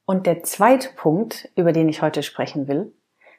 Und 0.04 0.26
der 0.26 0.44
zweite 0.44 0.90
Punkt, 0.94 1.50
über 1.56 1.72
den 1.72 1.88
ich 1.88 2.00
heute 2.02 2.22
sprechen 2.22 2.68
will, 2.68 2.92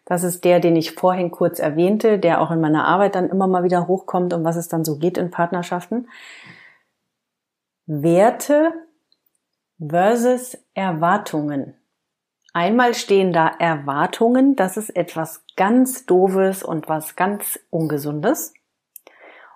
das 0.04 0.24
ist 0.24 0.46
der, 0.46 0.60
den 0.60 0.76
ich 0.76 0.94
vorhin 0.94 1.32
kurz 1.32 1.60
erwähnte, 1.60 2.18
der 2.18 2.42
auch 2.42 2.52
in 2.52 2.62
meiner 2.62 2.86
Arbeit 2.86 3.16
dann 3.16 3.30
immer 3.30 3.48
mal 3.48 3.64
wieder 3.64 3.88
hochkommt, 3.88 4.34
um 4.34 4.44
was 4.44 4.56
es 4.56 4.68
dann 4.68 4.86
so 4.86 4.98
geht 4.98 5.18
in 5.18 5.32
Partnerschaften. 5.32 6.08
Werte 7.90 8.74
versus 9.80 10.58
Erwartungen. 10.74 11.74
Einmal 12.52 12.94
stehen 12.94 13.32
da 13.32 13.48
Erwartungen, 13.48 14.58
das 14.58 14.76
ist 14.76 14.90
etwas 14.90 15.46
ganz 15.56 16.06
Doofes 16.06 16.64
und 16.64 16.90
was 16.90 17.16
ganz 17.16 17.58
Ungesundes. 17.70 18.54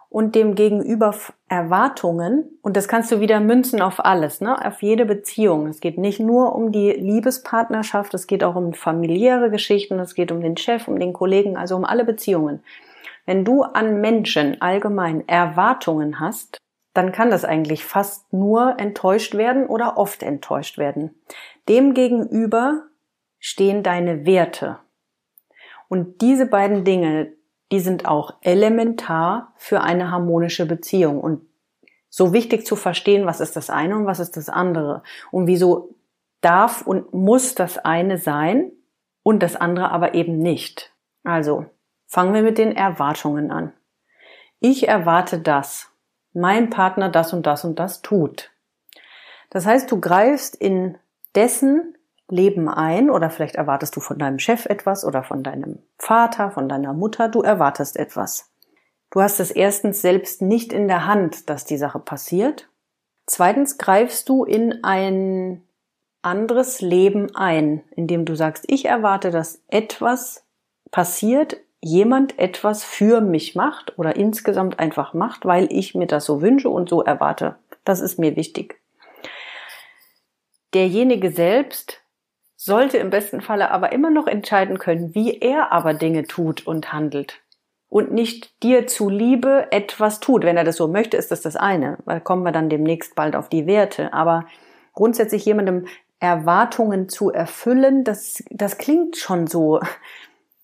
Und 0.08 0.36
dem 0.36 0.56
gegenüber 0.56 1.14
Erwartungen, 1.50 2.58
und 2.62 2.78
das 2.78 2.88
kannst 2.88 3.12
du 3.12 3.20
wieder 3.20 3.42
münzen 3.42 3.82
auf 3.82 4.00
alles, 4.00 4.40
ne? 4.40 4.66
auf 4.66 4.82
jede 4.82 5.06
Beziehung. 5.06 5.68
Es 5.68 5.82
geht 5.82 5.98
nicht 5.98 6.22
nur 6.22 6.56
um 6.56 6.72
die 6.72 6.92
Liebespartnerschaft, 6.92 8.14
es 8.14 8.28
geht 8.28 8.46
auch 8.46 8.56
um 8.56 8.74
familiäre 8.74 9.52
Geschichten, 9.52 10.00
es 10.00 10.16
geht 10.16 10.32
um 10.32 10.40
den 10.40 10.56
Chef, 10.56 10.88
um 10.88 11.00
den 11.00 11.12
Kollegen, 11.12 11.58
also 11.58 11.76
um 11.76 11.84
alle 11.84 12.06
Beziehungen. 12.06 12.64
Wenn 13.26 13.44
du 13.44 13.64
an 13.64 14.00
Menschen 14.00 14.62
allgemein 14.62 15.28
Erwartungen 15.28 16.22
hast, 16.22 16.62
dann 16.94 17.12
kann 17.12 17.32
das 17.32 17.46
eigentlich 17.46 17.86
fast 17.86 18.32
nur 18.34 18.80
enttäuscht 18.80 19.36
werden 19.36 19.68
oder 19.68 19.98
oft 19.98 20.24
enttäuscht 20.24 20.78
werden. 20.78 21.16
Demgegenüber 21.70 22.84
stehen 23.40 23.84
deine 23.84 24.26
Werte. 24.26 24.80
Und 25.88 26.22
diese 26.22 26.46
beiden 26.46 26.84
Dinge, 26.84 27.34
die 27.72 27.80
sind 27.80 28.06
auch 28.06 28.36
elementar 28.42 29.54
für 29.58 29.82
eine 29.82 30.12
harmonische 30.12 30.66
Beziehung 30.66 31.20
und 31.20 31.42
so 32.10 32.34
wichtig 32.34 32.66
zu 32.66 32.76
verstehen, 32.76 33.26
was 33.26 33.40
ist 33.40 33.56
das 33.56 33.70
eine 33.70 33.96
und 33.96 34.06
was 34.06 34.20
ist 34.20 34.36
das 34.36 34.50
andere 34.50 35.02
und 35.32 35.48
wieso 35.48 35.96
darf 36.42 36.86
und 36.86 37.14
muss 37.14 37.56
das 37.56 37.78
eine 37.78 38.18
sein 38.18 38.72
und 39.24 39.42
das 39.42 39.56
andere 39.56 39.92
aber 39.92 40.14
eben 40.14 40.38
nicht. 40.40 40.94
Also 41.24 41.66
fangen 42.08 42.34
wir 42.34 42.42
mit 42.42 42.58
den 42.58 42.76
Erwartungen 42.76 43.52
an. 43.52 43.72
Ich 44.60 44.88
erwarte 44.88 45.40
das 45.40 45.91
mein 46.34 46.70
Partner 46.70 47.10
das 47.10 47.34
und 47.34 47.46
das 47.46 47.66
und 47.66 47.80
das 47.80 48.02
tut. 48.02 48.52
Das 49.50 49.66
heißt, 49.66 49.92
du 49.92 50.00
greifst 50.00 50.56
in 50.56 50.98
dessen 51.36 51.96
Leben 52.30 52.70
ein 52.70 53.10
oder 53.10 53.30
vielleicht 53.30 53.56
erwartest 53.56 53.96
du 53.96 54.00
von 54.00 54.18
deinem 54.18 54.40
Chef 54.40 54.66
etwas 54.66 55.04
oder 55.04 55.24
von 55.24 55.44
deinem 55.44 55.80
Vater, 55.98 56.52
von 56.52 56.70
deiner 56.70 56.94
Mutter, 56.94 57.28
du 57.28 57.42
erwartest 57.42 57.98
etwas. 57.98 58.50
Du 59.10 59.22
hast 59.22 59.42
es 59.42 59.52
erstens 59.52 60.02
selbst 60.02 60.42
nicht 60.42 60.72
in 60.72 60.88
der 60.88 61.06
Hand, 61.06 61.50
dass 61.50 61.66
die 61.66 61.78
Sache 61.78 62.00
passiert. 62.00 62.70
Zweitens 63.26 63.78
greifst 63.78 64.30
du 64.30 64.46
in 64.46 64.84
ein 64.84 65.64
anderes 66.22 66.82
Leben 66.82 67.36
ein, 67.36 67.84
indem 67.96 68.24
du 68.24 68.36
sagst, 68.36 68.64
ich 68.68 68.86
erwarte, 68.86 69.32
dass 69.32 69.62
etwas 69.68 70.46
passiert 70.92 71.58
jemand 71.82 72.38
etwas 72.40 72.84
für 72.84 73.22
mich 73.22 73.56
macht 73.56 73.98
oder 73.98 74.16
insgesamt 74.16 74.80
einfach 74.80 75.14
macht, 75.14 75.46
weil 75.46 75.68
ich 75.72 75.96
mir 75.96 76.08
das 76.08 76.26
so 76.26 76.42
wünsche 76.42 76.70
und 76.70 76.90
so 76.90 77.02
erwarte. 77.02 77.56
Das 77.84 78.00
ist 78.00 78.20
mir 78.20 78.36
wichtig. 78.36 78.80
Derjenige 80.74 81.32
selbst 81.32 82.02
sollte 82.56 82.98
im 82.98 83.10
besten 83.10 83.42
Falle 83.42 83.72
aber 83.72 83.92
immer 83.92 84.12
noch 84.12 84.28
entscheiden 84.28 84.78
können, 84.78 85.16
wie 85.16 85.40
er 85.40 85.72
aber 85.72 85.96
Dinge 85.96 86.28
tut 86.28 86.66
und 86.68 86.94
handelt. 86.94 87.42
und 87.92 88.14
nicht 88.14 88.64
dir 88.64 88.88
zuliebe 88.88 89.68
etwas 89.72 90.22
tut. 90.22 90.46
Wenn 90.46 90.56
er 90.56 90.64
das 90.64 90.78
so 90.78 90.88
möchte, 90.88 91.18
ist 91.18 91.30
das 91.30 91.42
das 91.42 91.58
eine. 91.58 91.98
Da 92.06 92.22
kommen 92.22 92.44
wir 92.44 92.54
dann 92.54 92.70
demnächst 92.70 93.16
bald 93.16 93.36
auf 93.36 93.50
die 93.50 93.68
Werte. 93.68 94.14
Aber 94.14 94.46
grundsätzlich 94.94 95.44
jemandem 95.44 95.88
Erwartungen 96.22 97.10
zu 97.10 97.32
erfüllen, 97.32 98.06
das, 98.06 98.44
das 98.50 98.78
klingt 98.78 99.18
schon 99.18 99.46
so 99.46 99.82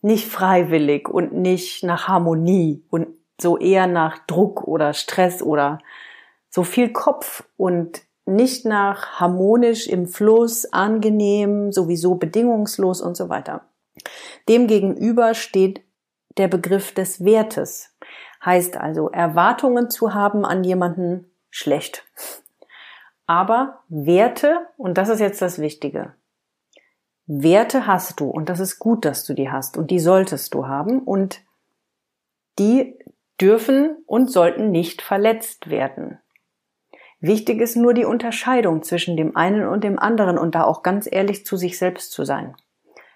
nicht 0.02 0.28
freiwillig 0.28 1.10
und 1.10 1.34
nicht 1.34 1.84
nach 1.84 2.08
Harmonie 2.08 2.84
und 2.90 3.08
so 3.40 3.58
eher 3.58 3.88
nach 3.88 4.20
Druck 4.26 4.64
oder 4.68 4.94
Stress 4.94 5.42
oder 5.42 5.80
so 6.50 6.64
viel 6.64 6.92
Kopf 6.92 7.44
und 7.58 8.02
nicht 8.26 8.66
nach 8.66 9.20
harmonisch 9.20 9.88
im 9.88 10.06
Fluss, 10.08 10.66
angenehm, 10.66 11.72
sowieso 11.72 12.16
bedingungslos 12.16 13.02
und 13.02 13.16
so 13.16 13.30
weiter. 13.30 13.66
Demgegenüber 14.50 15.34
steht 15.34 15.82
der 16.38 16.48
Begriff 16.48 16.94
des 16.94 17.24
Wertes. 17.24 17.96
Heißt 18.44 18.78
also, 18.78 19.10
Erwartungen 19.10 19.90
zu 19.90 20.14
haben 20.14 20.46
an 20.46 20.64
jemanden 20.64 21.32
schlecht. 21.50 22.06
Aber 23.26 23.84
Werte, 23.90 24.68
und 24.78 24.98
das 24.98 25.10
ist 25.10 25.20
jetzt 25.20 25.42
das 25.42 25.60
Wichtige, 25.60 26.14
Werte 27.28 27.86
hast 27.86 28.22
du 28.22 28.30
und 28.30 28.50
das 28.50 28.60
ist 28.62 28.80
gut, 28.80 29.04
dass 29.04 29.26
du 29.26 29.34
die 29.34 29.52
hast 29.52 29.78
und 29.78 29.92
die 29.92 30.00
solltest 30.00 30.54
du 30.54 30.68
haben 30.68 31.00
und 31.00 31.42
die 32.58 32.98
dürfen 33.40 33.98
und 34.08 34.32
sollten 34.32 34.72
nicht 34.72 35.02
verletzt 35.02 35.70
werden. 35.70 36.20
Wichtig 37.20 37.62
ist 37.62 37.76
nur 37.76 37.94
die 37.94 38.06
Unterscheidung 38.06 38.82
zwischen 38.82 39.18
dem 39.18 39.36
einen 39.36 39.68
und 39.68 39.84
dem 39.84 40.00
anderen 40.00 40.38
und 40.38 40.56
da 40.56 40.64
auch 40.64 40.84
ganz 40.84 41.08
ehrlich 41.12 41.46
zu 41.46 41.58
sich 41.58 41.78
selbst 41.78 42.12
zu 42.12 42.24
sein. 42.24 42.56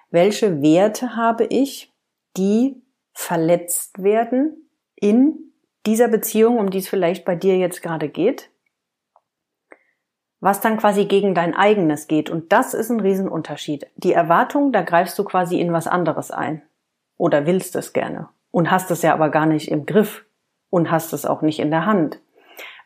Welche 0.10 0.62
Werte 0.62 1.16
habe 1.16 1.46
ich, 1.46 1.94
die 2.36 2.82
verletzt 3.14 4.04
werden 4.04 4.70
in 4.96 5.54
dieser 5.86 6.08
Beziehung, 6.08 6.58
um 6.58 6.70
die 6.70 6.80
es 6.80 6.90
vielleicht 6.90 7.26
bei 7.26 7.36
dir 7.36 7.58
jetzt 7.58 7.82
gerade 7.82 8.10
geht? 8.10 8.51
Was 10.42 10.60
dann 10.60 10.78
quasi 10.78 11.06
gegen 11.06 11.34
dein 11.34 11.56
eigenes 11.56 12.08
geht. 12.08 12.30
Und 12.30 12.52
das 12.52 12.74
ist 12.74 12.90
ein 12.90 13.00
Riesenunterschied. 13.00 13.88
Die 13.96 14.12
Erwartung, 14.12 14.74
da 14.74 14.82
greifst 14.82 15.18
du 15.18 15.24
quasi 15.24 15.62
in 15.62 15.72
was 15.72 15.88
anderes 15.88 16.32
ein. 16.32 16.64
Oder 17.18 17.46
willst 17.46 17.76
es 17.76 17.94
gerne. 17.94 18.28
Und 18.50 18.70
hast 18.70 18.92
es 18.92 19.04
ja 19.04 19.14
aber 19.14 19.30
gar 19.30 19.46
nicht 19.46 19.72
im 19.72 19.86
Griff. 19.86 20.26
Und 20.70 20.92
hast 20.92 21.14
es 21.14 21.26
auch 21.26 21.42
nicht 21.42 21.60
in 21.60 21.72
der 21.72 21.86
Hand. 21.86 22.20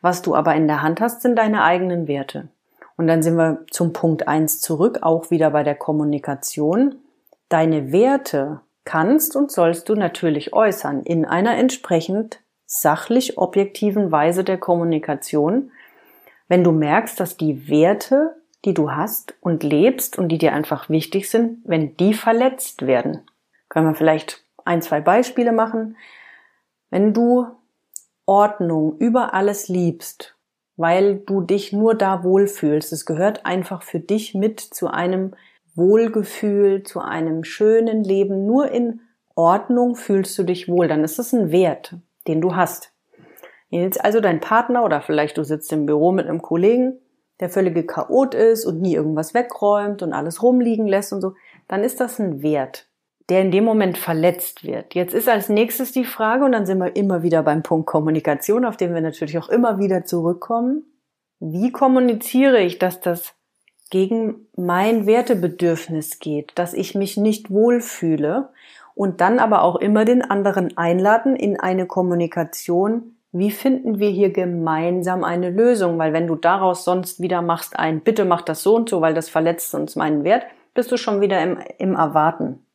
Was 0.01 0.21
du 0.21 0.35
aber 0.35 0.53
in 0.53 0.67
der 0.67 0.83
Hand 0.83 1.01
hast, 1.01 1.21
sind 1.21 1.37
deine 1.37 1.63
eigenen 1.63 2.07
Werte. 2.07 2.49
Und 2.97 3.07
dann 3.07 3.23
sind 3.23 3.37
wir 3.37 3.65
zum 3.71 3.93
Punkt 3.93 4.27
eins 4.27 4.59
zurück, 4.59 4.99
auch 5.01 5.31
wieder 5.31 5.49
bei 5.51 5.63
der 5.63 5.75
Kommunikation. 5.75 6.95
Deine 7.49 7.91
Werte 7.91 8.61
kannst 8.83 9.35
und 9.35 9.51
sollst 9.51 9.89
du 9.89 9.95
natürlich 9.95 10.53
äußern 10.53 11.03
in 11.03 11.25
einer 11.25 11.57
entsprechend 11.57 12.41
sachlich 12.65 13.37
objektiven 13.37 14.11
Weise 14.11 14.43
der 14.43 14.57
Kommunikation, 14.57 15.71
wenn 16.47 16.63
du 16.63 16.71
merkst, 16.71 17.19
dass 17.19 17.37
die 17.37 17.69
Werte, 17.69 18.35
die 18.65 18.73
du 18.73 18.91
hast 18.91 19.35
und 19.41 19.63
lebst 19.63 20.17
und 20.17 20.29
die 20.29 20.37
dir 20.37 20.53
einfach 20.53 20.89
wichtig 20.89 21.29
sind, 21.29 21.59
wenn 21.65 21.95
die 21.97 22.13
verletzt 22.13 22.85
werden. 22.85 23.21
Können 23.69 23.87
wir 23.87 23.95
vielleicht 23.95 24.43
ein, 24.63 24.81
zwei 24.81 25.01
Beispiele 25.01 25.51
machen. 25.51 25.97
Wenn 26.89 27.13
du 27.13 27.47
Ordnung 28.25 28.97
über 28.97 29.33
alles 29.33 29.67
liebst, 29.67 30.35
weil 30.77 31.17
du 31.17 31.41
dich 31.41 31.71
nur 31.71 31.95
da 31.95 32.23
wohlfühlst. 32.23 32.91
Es 32.91 33.05
gehört 33.05 33.45
einfach 33.45 33.83
für 33.83 33.99
dich 33.99 34.33
mit 34.33 34.59
zu 34.59 34.87
einem 34.87 35.33
Wohlgefühl, 35.75 36.83
zu 36.83 36.99
einem 36.99 37.43
schönen 37.43 38.03
Leben. 38.03 38.45
Nur 38.45 38.71
in 38.71 39.01
Ordnung 39.35 39.95
fühlst 39.95 40.37
du 40.37 40.43
dich 40.43 40.67
wohl. 40.67 40.87
Dann 40.87 41.03
ist 41.03 41.19
es 41.19 41.33
ein 41.33 41.51
Wert, 41.51 41.95
den 42.27 42.41
du 42.41 42.55
hast. 42.55 42.91
Jetzt 43.69 44.03
also 44.03 44.21
dein 44.21 44.39
Partner 44.39 44.83
oder 44.83 45.01
vielleicht 45.01 45.37
du 45.37 45.43
sitzt 45.43 45.71
im 45.73 45.85
Büro 45.85 46.11
mit 46.11 46.27
einem 46.27 46.41
Kollegen, 46.41 46.99
der 47.39 47.49
völlige 47.49 47.85
Chaot 47.85 48.33
ist 48.33 48.65
und 48.65 48.81
nie 48.81 48.95
irgendwas 48.95 49.33
wegräumt 49.33 50.01
und 50.01 50.13
alles 50.13 50.41
rumliegen 50.41 50.87
lässt 50.87 51.11
und 51.11 51.21
so, 51.21 51.33
dann 51.67 51.83
ist 51.83 51.99
das 51.99 52.19
ein 52.19 52.41
Wert 52.41 52.87
der 53.29 53.41
in 53.41 53.51
dem 53.51 53.63
Moment 53.63 53.97
verletzt 53.97 54.63
wird. 54.63 54.93
Jetzt 54.93 55.13
ist 55.13 55.27
als 55.27 55.49
nächstes 55.49 55.91
die 55.91 56.05
Frage, 56.05 56.45
und 56.45 56.51
dann 56.51 56.65
sind 56.65 56.77
wir 56.77 56.95
immer 56.95 57.23
wieder 57.23 57.41
beim 57.43 57.63
Punkt 57.63 57.87
Kommunikation, 57.87 58.65
auf 58.65 58.77
den 58.77 58.93
wir 58.93 59.01
natürlich 59.01 59.37
auch 59.37 59.49
immer 59.49 59.79
wieder 59.79 60.05
zurückkommen. 60.05 60.83
Wie 61.39 61.71
kommuniziere 61.71 62.61
ich, 62.61 62.77
dass 62.77 63.01
das 63.01 63.33
gegen 63.89 64.47
mein 64.55 65.05
Wertebedürfnis 65.05 66.19
geht, 66.19 66.51
dass 66.55 66.73
ich 66.73 66.95
mich 66.95 67.17
nicht 67.17 67.49
wohlfühle 67.49 68.49
und 68.93 69.21
dann 69.21 69.39
aber 69.39 69.63
auch 69.63 69.75
immer 69.75 70.05
den 70.05 70.21
anderen 70.21 70.77
einladen 70.77 71.35
in 71.35 71.59
eine 71.59 71.85
Kommunikation, 71.85 73.14
wie 73.37 73.51
finden 73.51 73.99
wir 73.99 74.09
hier 74.09 74.31
gemeinsam 74.31 75.25
eine 75.25 75.49
Lösung? 75.49 75.99
Weil 75.99 76.13
wenn 76.13 76.25
du 76.25 76.35
daraus 76.35 76.85
sonst 76.85 77.19
wieder 77.19 77.41
machst 77.41 77.77
ein, 77.77 77.99
bitte 77.99 78.23
mach 78.23 78.41
das 78.41 78.63
so 78.63 78.75
und 78.75 78.89
so, 78.89 79.01
weil 79.01 79.13
das 79.13 79.27
verletzt 79.27 79.75
uns 79.75 79.97
meinen 79.97 80.23
Wert, 80.23 80.45
bist 80.73 80.89
du 80.89 80.95
schon 80.95 81.19
wieder 81.19 81.41
im, 81.41 81.59
im 81.77 81.95
Erwarten. 81.95 82.65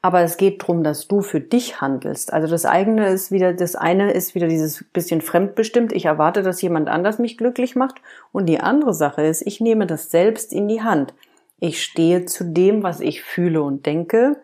Aber 0.00 0.20
es 0.20 0.36
geht 0.36 0.62
darum, 0.62 0.84
dass 0.84 1.08
du 1.08 1.22
für 1.22 1.40
dich 1.40 1.80
handelst. 1.80 2.32
Also 2.32 2.46
das 2.46 2.66
eigene 2.66 3.08
ist 3.08 3.32
wieder, 3.32 3.52
das 3.52 3.74
eine 3.74 4.12
ist 4.12 4.36
wieder 4.36 4.46
dieses 4.46 4.84
bisschen 4.92 5.22
fremdbestimmt. 5.22 5.92
Ich 5.92 6.04
erwarte, 6.04 6.44
dass 6.44 6.62
jemand 6.62 6.88
anders 6.88 7.18
mich 7.18 7.36
glücklich 7.36 7.74
macht. 7.74 8.00
Und 8.30 8.46
die 8.46 8.60
andere 8.60 8.94
Sache 8.94 9.22
ist, 9.22 9.42
ich 9.44 9.60
nehme 9.60 9.88
das 9.88 10.12
selbst 10.12 10.52
in 10.52 10.68
die 10.68 10.82
Hand. 10.82 11.14
Ich 11.58 11.82
stehe 11.82 12.26
zu 12.26 12.44
dem, 12.44 12.84
was 12.84 13.00
ich 13.00 13.22
fühle 13.22 13.60
und 13.62 13.86
denke. 13.86 14.36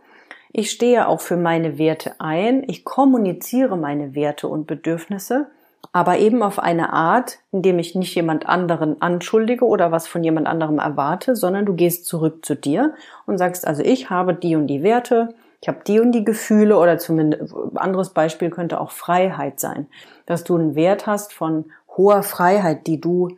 Ich 0.58 0.70
stehe 0.70 1.06
auch 1.06 1.20
für 1.20 1.36
meine 1.36 1.76
Werte 1.76 2.14
ein. 2.18 2.64
Ich 2.66 2.82
kommuniziere 2.82 3.76
meine 3.76 4.14
Werte 4.14 4.48
und 4.48 4.66
Bedürfnisse, 4.66 5.48
aber 5.92 6.16
eben 6.16 6.42
auf 6.42 6.58
eine 6.58 6.94
Art, 6.94 7.40
indem 7.52 7.78
ich 7.78 7.94
nicht 7.94 8.14
jemand 8.14 8.48
anderen 8.48 9.02
anschuldige 9.02 9.66
oder 9.66 9.92
was 9.92 10.06
von 10.06 10.24
jemand 10.24 10.46
anderem 10.46 10.78
erwarte, 10.78 11.36
sondern 11.36 11.66
du 11.66 11.74
gehst 11.74 12.06
zurück 12.06 12.42
zu 12.42 12.54
dir 12.54 12.94
und 13.26 13.36
sagst 13.36 13.66
also, 13.66 13.82
ich 13.82 14.08
habe 14.08 14.32
die 14.32 14.56
und 14.56 14.66
die 14.68 14.82
Werte 14.82 15.34
ich 15.60 15.68
habe 15.68 15.80
die 15.86 16.00
und 16.00 16.12
die 16.12 16.24
Gefühle 16.24 16.78
oder 16.78 16.98
zumindest 16.98 17.54
anderes 17.74 18.10
Beispiel 18.10 18.50
könnte 18.50 18.80
auch 18.80 18.90
Freiheit 18.92 19.58
sein, 19.58 19.88
dass 20.24 20.44
du 20.44 20.54
einen 20.54 20.74
Wert 20.74 21.06
hast 21.06 21.32
von 21.32 21.72
hoher 21.96 22.22
Freiheit, 22.22 22.86
die 22.86 23.00
du 23.00 23.36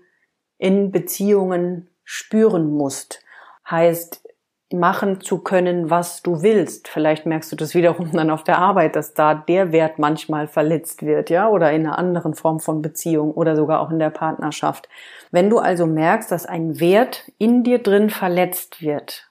in 0.59 0.91
Beziehungen 0.91 1.89
spüren 2.05 2.71
musst. 2.71 3.23
Heißt, 3.71 4.28
machen 4.73 5.21
zu 5.23 5.39
können, 5.39 5.89
was 5.89 6.23
du 6.23 6.43
willst. 6.43 6.89
Vielleicht 6.89 7.25
merkst 7.25 7.51
du 7.51 7.57
das 7.57 7.75
wiederum 7.75 8.13
dann 8.13 8.31
auf 8.31 8.45
der 8.45 8.59
Arbeit, 8.59 8.97
dass 8.97 9.15
da 9.15 9.35
der 9.35 9.73
Wert 9.73 9.99
manchmal 9.99 10.47
verletzt 10.47 11.03
wird, 11.03 11.31
ja, 11.31 11.49
oder 11.49 11.73
in 11.73 11.87
einer 11.87 11.99
anderen 11.99 12.35
Form 12.35 12.61
von 12.61 12.83
Beziehung 12.83 13.33
oder 13.33 13.57
sogar 13.57 13.81
auch 13.81 13.91
in 13.91 13.99
der 13.99 14.11
Partnerschaft. 14.11 14.89
Wenn 15.31 15.49
du 15.49 15.59
also 15.59 15.87
merkst, 15.87 16.31
dass 16.31 16.45
ein 16.45 16.81
Wert 16.81 17.31
in 17.39 17.65
dir 17.65 17.79
drin 17.79 18.11
verletzt 18.11 18.83
wird, 18.83 19.31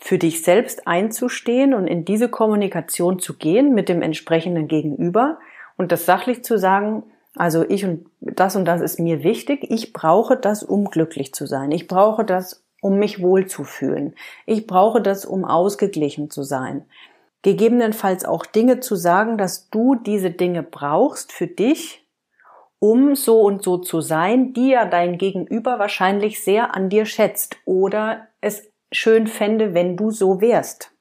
für 0.00 0.18
dich 0.18 0.42
selbst 0.42 0.86
einzustehen 0.86 1.74
und 1.74 1.86
in 1.86 2.04
diese 2.04 2.28
Kommunikation 2.28 3.18
zu 3.18 3.36
gehen 3.36 3.74
mit 3.74 3.88
dem 3.88 4.02
entsprechenden 4.02 4.68
Gegenüber 4.68 5.38
und 5.76 5.90
das 5.90 6.06
sachlich 6.06 6.44
zu 6.44 6.58
sagen, 6.58 7.02
also 7.34 7.68
ich 7.68 7.84
und 7.84 8.06
das 8.20 8.56
und 8.56 8.64
das 8.64 8.80
ist 8.80 8.98
mir 9.00 9.22
wichtig, 9.22 9.70
ich 9.70 9.92
brauche 9.92 10.36
das, 10.36 10.62
um 10.62 10.86
glücklich 10.86 11.34
zu 11.34 11.46
sein. 11.46 11.70
Ich 11.70 11.86
brauche 11.86 12.24
das, 12.24 12.65
um 12.86 13.00
mich 13.00 13.20
wohlzufühlen. 13.20 14.14
Ich 14.46 14.68
brauche 14.68 15.02
das, 15.02 15.26
um 15.26 15.44
ausgeglichen 15.44 16.30
zu 16.30 16.44
sein. 16.44 16.84
Gegebenenfalls 17.42 18.24
auch 18.24 18.46
Dinge 18.46 18.78
zu 18.78 18.94
sagen, 18.94 19.38
dass 19.38 19.70
du 19.70 19.96
diese 19.96 20.30
Dinge 20.30 20.62
brauchst 20.62 21.32
für 21.32 21.48
dich, 21.48 22.06
um 22.78 23.16
so 23.16 23.40
und 23.40 23.64
so 23.64 23.78
zu 23.78 24.00
sein, 24.00 24.52
die 24.52 24.68
ja 24.68 24.84
dein 24.84 25.18
Gegenüber 25.18 25.80
wahrscheinlich 25.80 26.44
sehr 26.44 26.76
an 26.76 26.88
dir 26.88 27.06
schätzt 27.06 27.56
oder 27.64 28.28
es 28.40 28.70
schön 28.92 29.26
fände, 29.26 29.74
wenn 29.74 29.96
du 29.96 30.12
so 30.12 30.40
wärst. 30.40 30.92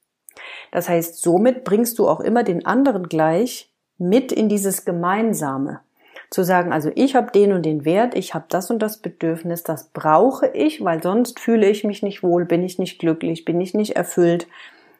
Das 0.72 0.90
heißt, 0.90 1.22
somit 1.22 1.66
bringst 1.66 2.00
du 2.00 2.10
auch 2.10 2.20
immer 2.20 2.42
den 2.42 2.66
anderen 2.66 3.10
gleich 3.10 3.72
mit 4.00 4.32
in 4.32 4.50
dieses 4.50 4.86
Gemeinsame. 4.86 5.82
Zu 6.30 6.44
sagen, 6.44 6.74
also 6.74 6.92
ich 6.96 7.16
habe 7.16 7.32
den 7.32 7.54
und 7.54 7.64
den 7.64 7.86
Wert, 7.86 8.16
ich 8.16 8.34
habe 8.34 8.46
das 8.50 8.70
und 8.72 8.80
das 8.80 9.02
Bedürfnis, 9.02 9.64
das 9.64 9.90
brauche 9.90 10.48
ich, 10.48 10.84
weil 10.84 11.02
sonst 11.02 11.40
fühle 11.40 11.70
ich 11.70 11.84
mich 11.84 12.04
nicht 12.04 12.24
wohl, 12.24 12.46
bin 12.46 12.64
ich 12.64 12.80
nicht 12.80 13.00
glücklich, 13.00 13.46
bin 13.46 13.62
ich 13.62 13.74
nicht 13.74 13.96
erfüllt, 13.96 14.48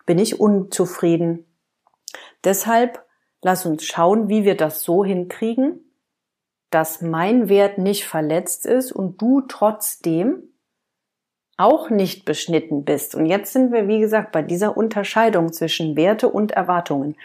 bin 0.06 0.20
ich 0.20 0.40
unzufrieden. 0.40 1.46
Deshalb 2.44 3.04
lass 3.42 3.66
uns 3.66 3.86
schauen, 3.86 4.30
wie 4.30 4.46
wir 4.46 4.56
das 4.56 4.82
so 4.82 5.04
hinkriegen, 5.04 5.80
dass 6.70 7.02
mein 7.02 7.50
Wert 7.50 7.78
nicht 7.78 8.06
verletzt 8.06 8.66
ist 8.66 8.92
und 8.92 9.22
du 9.22 9.42
trotzdem 9.42 10.56
auch 11.58 11.90
nicht 11.90 12.26
beschnitten 12.26 12.84
bist. 12.84 13.16
Und 13.16 13.28
jetzt 13.28 13.54
sind 13.54 13.72
wir, 13.72 13.88
wie 13.88 14.00
gesagt, 14.00 14.32
bei 14.32 14.42
dieser 14.42 14.76
Unterscheidung 14.76 15.54
zwischen 15.54 15.96
Werte 15.96 16.28
und 16.28 16.52
Erwartungen. 16.52 17.16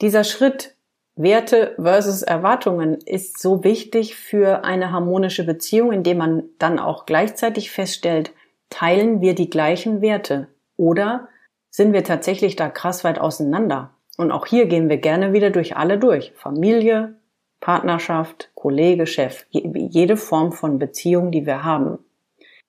Dieser 0.00 0.24
Schritt 0.24 0.75
Werte 1.16 1.74
versus 1.76 2.22
Erwartungen 2.22 2.98
ist 3.06 3.40
so 3.40 3.64
wichtig 3.64 4.16
für 4.16 4.64
eine 4.64 4.92
harmonische 4.92 5.44
Beziehung, 5.44 5.92
indem 5.92 6.18
man 6.18 6.44
dann 6.58 6.78
auch 6.78 7.06
gleichzeitig 7.06 7.70
feststellt, 7.70 8.32
teilen 8.68 9.22
wir 9.22 9.34
die 9.34 9.48
gleichen 9.48 10.02
Werte 10.02 10.48
oder 10.76 11.28
sind 11.70 11.92
wir 11.92 12.04
tatsächlich 12.04 12.56
da 12.56 12.68
krass 12.68 13.02
weit 13.02 13.18
auseinander? 13.18 13.90
Und 14.18 14.30
auch 14.30 14.46
hier 14.46 14.66
gehen 14.66 14.88
wir 14.88 14.96
gerne 14.98 15.32
wieder 15.32 15.50
durch 15.50 15.76
alle 15.76 15.98
durch. 15.98 16.32
Familie, 16.36 17.16
Partnerschaft, 17.60 18.50
Kollege, 18.54 19.06
Chef, 19.06 19.46
jede 19.50 20.16
Form 20.16 20.52
von 20.52 20.78
Beziehung, 20.78 21.30
die 21.30 21.46
wir 21.46 21.64
haben. 21.64 21.98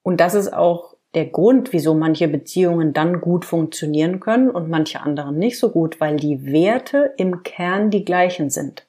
Und 0.04 0.20
das 0.20 0.34
ist 0.34 0.54
auch 0.54 0.97
der 1.18 1.26
Grund, 1.26 1.74
wieso 1.74 1.96
manche 1.96 2.28
Beziehungen 2.28 2.94
dann 2.94 3.22
gut 3.22 3.44
funktionieren 3.44 4.20
können 4.20 4.52
und 4.52 4.70
manche 4.70 5.02
anderen 5.02 5.40
nicht 5.40 5.58
so 5.58 5.72
gut, 5.72 6.00
weil 6.00 6.18
die 6.18 6.46
Werte 6.46 7.16
im 7.18 7.42
Kern 7.42 7.90
die 7.90 8.06
gleichen 8.06 8.52
sind. 8.52 8.86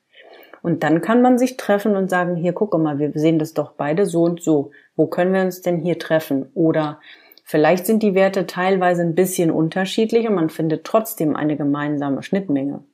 Und 0.60 0.82
dann 0.82 1.00
kann 1.00 1.22
man 1.22 1.38
sich 1.38 1.56
treffen 1.56 1.96
und 1.96 2.10
sagen, 2.10 2.36
hier 2.36 2.52
gucke 2.52 2.76
mal, 2.76 2.98
wir 2.98 3.12
sehen 3.14 3.38
das 3.38 3.54
doch 3.54 3.72
beide 3.72 4.04
so 4.04 4.24
und 4.24 4.42
so. 4.42 4.72
Wo 4.94 5.06
können 5.06 5.32
wir 5.32 5.40
uns 5.40 5.62
denn 5.62 5.78
hier 5.80 5.98
treffen? 5.98 6.50
Oder 6.52 7.00
vielleicht 7.44 7.86
sind 7.86 8.02
die 8.02 8.14
Werte 8.14 8.46
teilweise 8.46 9.00
ein 9.00 9.14
bisschen 9.14 9.50
unterschiedlich 9.50 10.28
und 10.28 10.34
man 10.34 10.50
findet 10.50 10.84
trotzdem 10.84 11.34
eine 11.34 11.56
gemeinsame 11.56 12.22
Schnittmenge. 12.22 12.84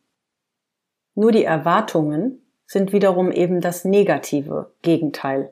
Nur 1.16 1.32
die 1.32 1.42
Erwartungen 1.42 2.40
sind 2.66 2.92
wiederum 2.92 3.32
eben 3.32 3.60
das 3.60 3.84
negative 3.84 4.70
Gegenteil. 4.82 5.50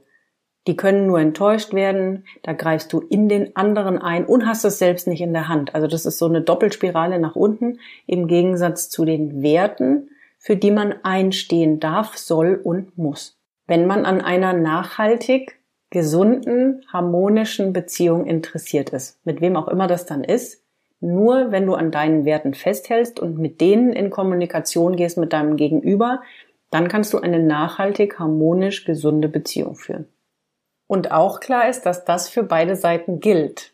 Die 0.67 0.77
können 0.77 1.07
nur 1.07 1.19
enttäuscht 1.19 1.75
werden, 1.75 2.25
da 2.43 2.53
greifst 2.53 2.93
du 2.93 3.01
in 3.01 3.29
den 3.29 3.57
anderen 3.57 3.99
ein 3.99 4.25
und 4.25 4.47
hast 4.47 4.65
es 4.65 4.79
selbst 4.79 5.09
nicht 5.09 5.21
in 5.21 5.33
der 5.33 5.49
Hand. 5.49 5.75
Also 5.75 5.89
das 5.89 6.07
ist 6.07 6.19
so 6.19 6.27
eine 6.27 6.41
Doppelspirale 6.41 7.19
nach 7.19 7.35
unten 7.35 7.81
im 8.07 8.29
Gegensatz 8.29 8.89
zu 8.89 9.05
den 9.05 9.43
Werten, 9.43 10.11
für 10.39 10.57
die 10.57 10.71
man 10.71 10.95
einstehen 11.03 11.81
darf, 11.81 12.17
soll 12.17 12.61
und 12.63 12.97
muss. 12.97 13.39
Wenn 13.67 13.87
man 13.87 14.05
an 14.05 14.21
einer 14.21 14.53
nachhaltig 14.53 15.59
gesunden, 15.91 16.85
harmonischen 16.93 17.73
Beziehung 17.73 18.27
interessiert 18.27 18.91
ist, 18.91 19.25
mit 19.25 19.41
wem 19.41 19.57
auch 19.57 19.69
immer 19.69 19.87
das 19.87 20.07
dann 20.07 20.25
ist, 20.25 20.63
nur 21.01 21.51
wenn 21.51 21.67
du 21.67 21.75
an 21.75 21.91
deinen 21.91 22.25
Werten 22.25 22.55
festhältst 22.55 23.19
und 23.19 23.37
mit 23.37 23.61
denen 23.61 23.93
in 23.93 24.11
Kommunikation 24.11 24.95
gehst 24.95 25.19
mit 25.19 25.33
deinem 25.33 25.57
Gegenüber, 25.57 26.23
dann 26.71 26.89
kannst 26.89 27.13
du 27.13 27.19
eine 27.19 27.41
nachhaltig, 27.41 28.19
harmonisch, 28.19 28.85
gesunde 28.85 29.29
Beziehung 29.29 29.75
führen. 29.75 30.07
Und 30.87 31.13
auch 31.13 31.41
klar 31.41 31.69
ist, 31.69 31.87
dass 31.87 32.05
das 32.05 32.29
für 32.29 32.43
beide 32.43 32.77
Seiten 32.77 33.21
gilt. 33.21 33.73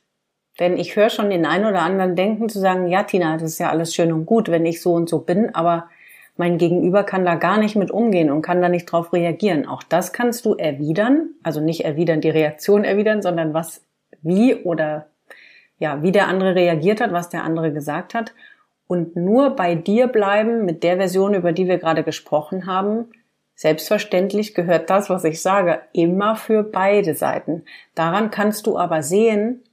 Denn 0.61 0.77
ich 0.77 0.97
höre 0.97 1.11
schon 1.11 1.31
den 1.31 1.47
einen 1.47 1.67
oder 1.67 1.83
anderen 1.83 2.17
denken 2.17 2.49
zu 2.49 2.59
sagen, 2.59 2.88
ja, 2.88 3.05
Tina, 3.05 3.35
das 3.35 3.53
ist 3.53 3.59
ja 3.59 3.71
alles 3.71 3.95
schön 3.95 4.12
und 4.12 4.27
gut, 4.27 4.49
wenn 4.49 4.67
ich 4.67 4.83
so 4.83 4.93
und 4.93 5.09
so 5.09 5.21
bin, 5.21 5.55
aber 5.55 5.88
mein 6.37 6.59
Gegenüber 6.59 7.05
kann 7.05 7.25
da 7.25 7.35
gar 7.35 7.59
nicht 7.59 7.75
mit 7.75 7.91
umgehen 7.91 8.31
und 8.31 8.43
kann 8.43 8.62
da 8.62 8.69
nicht 8.69 8.87
drauf 8.87 9.12
reagieren. 9.12 9.67
Auch 9.67 9.83
das 9.83 10.12
kannst 10.12 10.45
du 10.45 10.55
erwidern, 10.55 11.31
also 11.43 11.61
nicht 11.61 11.85
erwidern, 11.85 12.21
die 12.21 12.31
Reaktion 12.31 12.85
erwidern, 12.85 13.23
sondern 13.23 13.55
was, 13.55 13.83
wie 14.23 14.55
oder 14.55 15.07
ja, 15.79 16.03
wie 16.03 16.12
der 16.12 16.29
andere 16.29 16.55
reagiert 16.55 17.00
hat, 17.00 17.12
was 17.12 17.29
der 17.29 17.45
andere 17.45 17.73
gesagt 17.73 18.15
hat 18.15 18.35
und 18.88 19.15
nur 19.15 19.50
bei 19.50 19.75
dir 19.75 20.09
bleiben 20.09 20.65
mit 20.65 20.83
der 20.83 20.97
Version, 20.97 21.35
über 21.35 21.53
die 21.53 21.69
wir 21.69 21.79
gerade 21.79 22.03
gesprochen 22.03 22.67
haben, 22.67 23.11
Selbstverständlich 23.61 24.55
gehört 24.55 24.88
das, 24.88 25.11
was 25.11 25.25
ich 25.25 25.43
sage, 25.43 25.81
immer 25.93 26.37
für 26.37 26.62
beide 26.62 27.17
Seiten. 27.17 27.65
Daran 27.97 28.31
kannst 28.31 28.69
du 28.69 28.79
aber 28.79 29.03
sehen, 29.03 29.65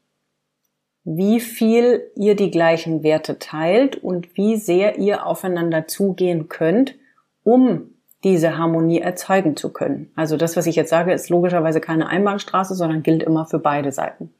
wie 1.03 1.39
viel 1.39 2.01
ihr 2.15 2.35
die 2.35 2.49
gleichen 2.49 3.03
Werte 3.03 3.37
teilt 3.37 3.95
und 3.97 4.35
wie 4.37 4.55
sehr 4.55 4.97
ihr 4.97 5.27
aufeinander 5.27 5.87
zugehen 5.87 6.49
könnt, 6.49 6.95
um 7.43 7.91
diese 8.23 8.57
Harmonie 8.57 9.01
erzeugen 9.01 9.55
zu 9.55 9.71
können. 9.71 10.11
Also 10.15 10.35
das, 10.35 10.57
was 10.57 10.65
ich 10.65 10.75
jetzt 10.75 10.89
sage, 10.89 11.13
ist 11.13 11.29
logischerweise 11.29 11.79
keine 11.79 12.07
Einbahnstraße, 12.07 12.73
sondern 12.73 13.03
gilt 13.03 13.21
immer 13.21 13.45
für 13.45 13.59
beide 13.59 13.91
Seiten. 13.91 14.33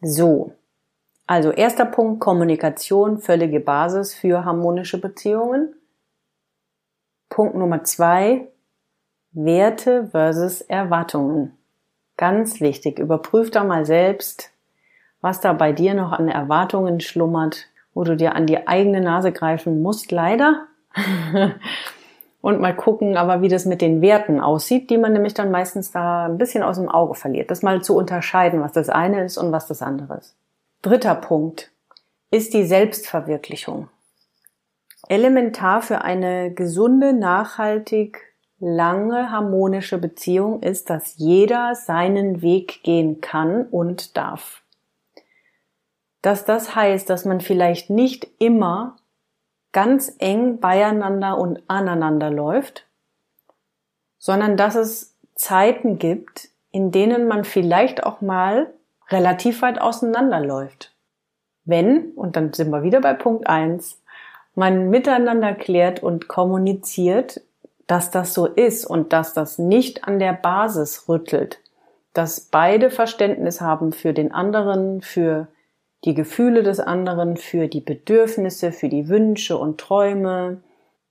So. 0.00 0.54
Also 1.26 1.50
erster 1.50 1.84
Punkt, 1.84 2.20
Kommunikation, 2.20 3.18
völlige 3.18 3.60
Basis 3.60 4.14
für 4.14 4.46
harmonische 4.46 4.98
Beziehungen. 4.98 5.74
Punkt 7.28 7.54
Nummer 7.54 7.84
zwei, 7.84 8.48
Werte 9.32 10.08
versus 10.10 10.60
Erwartungen. 10.60 11.56
Ganz 12.16 12.60
wichtig, 12.60 12.98
überprüf 12.98 13.50
da 13.50 13.64
mal 13.64 13.86
selbst, 13.86 14.50
was 15.20 15.40
da 15.40 15.52
bei 15.54 15.72
dir 15.72 15.94
noch 15.94 16.12
an 16.12 16.28
Erwartungen 16.28 17.00
schlummert, 17.00 17.68
wo 17.94 18.04
du 18.04 18.16
dir 18.16 18.34
an 18.34 18.46
die 18.46 18.66
eigene 18.66 19.00
Nase 19.00 19.32
greifen 19.32 19.80
musst, 19.82 20.12
leider. 20.12 20.66
und 22.42 22.60
mal 22.60 22.76
gucken, 22.76 23.16
aber 23.16 23.40
wie 23.40 23.48
das 23.48 23.64
mit 23.64 23.80
den 23.80 24.02
Werten 24.02 24.40
aussieht, 24.40 24.90
die 24.90 24.98
man 24.98 25.14
nämlich 25.14 25.32
dann 25.32 25.50
meistens 25.50 25.92
da 25.92 26.26
ein 26.26 26.38
bisschen 26.38 26.62
aus 26.62 26.76
dem 26.76 26.90
Auge 26.90 27.14
verliert. 27.14 27.50
Das 27.50 27.62
mal 27.62 27.82
zu 27.82 27.96
unterscheiden, 27.96 28.60
was 28.60 28.72
das 28.72 28.90
eine 28.90 29.24
ist 29.24 29.38
und 29.38 29.52
was 29.52 29.66
das 29.66 29.80
andere 29.80 30.18
ist. 30.18 30.36
Dritter 30.82 31.14
Punkt 31.14 31.70
ist 32.30 32.52
die 32.52 32.64
Selbstverwirklichung. 32.64 33.88
Elementar 35.08 35.82
für 35.82 36.02
eine 36.02 36.52
gesunde, 36.52 37.12
nachhaltig 37.12 38.31
lange 38.62 39.32
harmonische 39.32 39.98
Beziehung 39.98 40.62
ist, 40.62 40.88
dass 40.88 41.18
jeder 41.18 41.74
seinen 41.74 42.42
Weg 42.42 42.84
gehen 42.84 43.20
kann 43.20 43.66
und 43.66 44.16
darf. 44.16 44.62
Dass 46.22 46.44
das 46.44 46.76
heißt, 46.76 47.10
dass 47.10 47.24
man 47.24 47.40
vielleicht 47.40 47.90
nicht 47.90 48.28
immer 48.38 48.96
ganz 49.72 50.14
eng 50.18 50.60
beieinander 50.60 51.38
und 51.38 51.60
aneinander 51.66 52.30
läuft, 52.30 52.86
sondern 54.18 54.56
dass 54.56 54.76
es 54.76 55.18
Zeiten 55.34 55.98
gibt, 55.98 56.50
in 56.70 56.92
denen 56.92 57.26
man 57.26 57.42
vielleicht 57.42 58.04
auch 58.04 58.20
mal 58.20 58.72
relativ 59.08 59.62
weit 59.62 59.80
auseinanderläuft. 59.80 60.94
Wenn, 61.64 62.12
und 62.12 62.36
dann 62.36 62.52
sind 62.52 62.70
wir 62.70 62.84
wieder 62.84 63.00
bei 63.00 63.14
Punkt 63.14 63.48
eins, 63.48 64.00
man 64.54 64.88
miteinander 64.88 65.52
klärt 65.52 66.00
und 66.00 66.28
kommuniziert, 66.28 67.40
dass 67.92 68.10
das 68.10 68.32
so 68.32 68.46
ist 68.46 68.86
und 68.86 69.12
dass 69.12 69.34
das 69.34 69.58
nicht 69.58 70.04
an 70.04 70.18
der 70.18 70.32
Basis 70.32 71.10
rüttelt, 71.10 71.60
dass 72.14 72.40
beide 72.40 72.88
Verständnis 72.88 73.60
haben 73.60 73.92
für 73.92 74.14
den 74.14 74.32
anderen, 74.32 75.02
für 75.02 75.48
die 76.06 76.14
Gefühle 76.14 76.62
des 76.62 76.80
anderen, 76.80 77.36
für 77.36 77.68
die 77.68 77.82
Bedürfnisse, 77.82 78.72
für 78.72 78.88
die 78.88 79.10
Wünsche 79.10 79.58
und 79.58 79.78
Träume, 79.78 80.62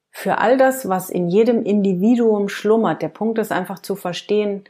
für 0.10 0.40
all 0.40 0.58
das, 0.58 0.90
was 0.90 1.12
in 1.12 1.30
jedem 1.30 1.62
Individuum 1.62 2.50
schlummert. 2.50 3.04
Der 3.04 3.10
Punkt 3.10 3.38
ist 3.38 3.52
einfach 3.52 3.78
zu 3.78 3.96
verstehen, 3.96 4.64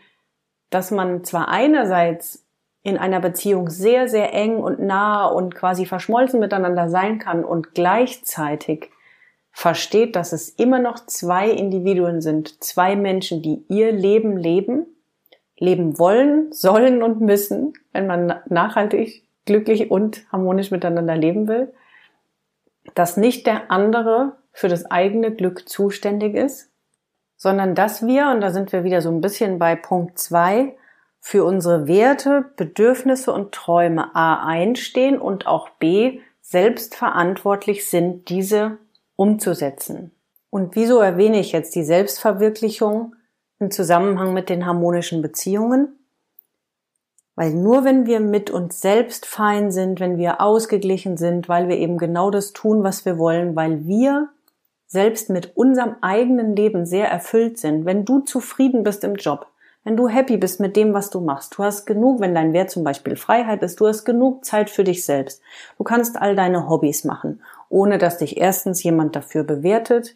dass 0.69 0.91
man 0.91 1.23
zwar 1.23 1.47
einerseits 1.47 2.45
in 2.83 2.97
einer 2.97 3.21
Beziehung 3.21 3.69
sehr, 3.69 4.09
sehr 4.09 4.33
eng 4.33 4.57
und 4.57 4.81
nah 4.81 5.27
und 5.27 5.55
quasi 5.55 5.85
verschmolzen 5.85 6.41
miteinander 6.41 6.89
sein 6.89 7.19
kann 7.19 7.45
und 7.45 7.73
gleichzeitig 7.73 8.90
versteht, 9.51 10.15
dass 10.15 10.33
es 10.33 10.49
immer 10.49 10.79
noch 10.79 11.05
zwei 11.05 11.49
Individuen 11.49 12.21
sind, 12.21 12.63
zwei 12.63 12.95
Menschen, 12.95 13.41
die 13.41 13.63
ihr 13.67 13.91
Leben 13.91 14.37
leben, 14.37 14.85
leben 15.57 15.99
wollen, 15.99 16.51
sollen 16.51 17.03
und 17.03 17.21
müssen, 17.21 17.73
wenn 17.91 18.07
man 18.07 18.39
nachhaltig, 18.49 19.23
glücklich 19.45 19.91
und 19.91 20.25
harmonisch 20.31 20.71
miteinander 20.71 21.15
leben 21.15 21.47
will, 21.47 21.73
dass 22.95 23.17
nicht 23.17 23.45
der 23.45 23.69
andere 23.69 24.37
für 24.53 24.67
das 24.67 24.89
eigene 24.89 25.33
Glück 25.33 25.67
zuständig 25.69 26.35
ist, 26.35 26.71
sondern 27.37 27.75
dass 27.75 28.05
wir, 28.05 28.29
und 28.29 28.41
da 28.41 28.51
sind 28.51 28.71
wir 28.71 28.83
wieder 28.83 29.01
so 29.01 29.09
ein 29.09 29.21
bisschen 29.21 29.59
bei 29.59 29.75
Punkt 29.75 30.19
zwei, 30.19 30.75
für 31.19 31.43
unsere 31.43 31.87
Werte, 31.87 32.45
Bedürfnisse 32.55 33.31
und 33.31 33.51
Träume 33.51 34.15
A 34.15 34.43
einstehen 34.45 35.19
und 35.19 35.45
auch 35.45 35.69
B 35.69 36.19
selbst 36.41 36.95
verantwortlich 36.95 37.87
sind, 37.87 38.29
diese 38.29 38.79
umzusetzen. 39.21 40.09
Und 40.49 40.75
wieso 40.75 40.99
erwähne 40.99 41.39
ich 41.39 41.51
jetzt 41.51 41.75
die 41.75 41.83
Selbstverwirklichung 41.83 43.15
im 43.59 43.69
Zusammenhang 43.69 44.33
mit 44.33 44.49
den 44.49 44.65
harmonischen 44.65 45.21
Beziehungen? 45.21 45.99
Weil 47.35 47.51
nur 47.51 47.85
wenn 47.85 48.07
wir 48.07 48.19
mit 48.19 48.49
uns 48.49 48.81
selbst 48.81 49.27
fein 49.27 49.71
sind, 49.71 49.99
wenn 49.99 50.17
wir 50.17 50.41
ausgeglichen 50.41 51.17
sind, 51.17 51.47
weil 51.47 51.69
wir 51.69 51.77
eben 51.77 51.99
genau 51.99 52.31
das 52.31 52.51
tun, 52.51 52.83
was 52.83 53.05
wir 53.05 53.19
wollen, 53.19 53.55
weil 53.55 53.85
wir 53.85 54.29
selbst 54.87 55.29
mit 55.29 55.55
unserem 55.55 55.97
eigenen 56.01 56.55
Leben 56.55 56.87
sehr 56.87 57.07
erfüllt 57.07 57.59
sind, 57.59 57.85
wenn 57.85 58.05
du 58.05 58.21
zufrieden 58.21 58.83
bist 58.83 59.03
im 59.03 59.13
Job, 59.13 59.45
wenn 59.83 59.97
du 59.97 60.07
happy 60.07 60.37
bist 60.37 60.59
mit 60.59 60.75
dem, 60.75 60.95
was 60.95 61.11
du 61.11 61.21
machst, 61.21 61.59
du 61.59 61.63
hast 61.63 61.85
genug, 61.85 62.21
wenn 62.21 62.33
dein 62.33 62.53
Wert 62.53 62.71
zum 62.71 62.83
Beispiel 62.83 63.15
Freiheit 63.15 63.61
ist, 63.61 63.79
du 63.79 63.87
hast 63.87 64.03
genug 64.03 64.45
Zeit 64.45 64.71
für 64.71 64.83
dich 64.83 65.05
selbst, 65.05 65.43
du 65.77 65.83
kannst 65.83 66.19
all 66.19 66.35
deine 66.35 66.67
Hobbys 66.67 67.03
machen 67.03 67.39
ohne 67.71 67.97
dass 67.97 68.17
dich 68.17 68.37
erstens 68.37 68.83
jemand 68.83 69.15
dafür 69.15 69.43
bewertet, 69.43 70.15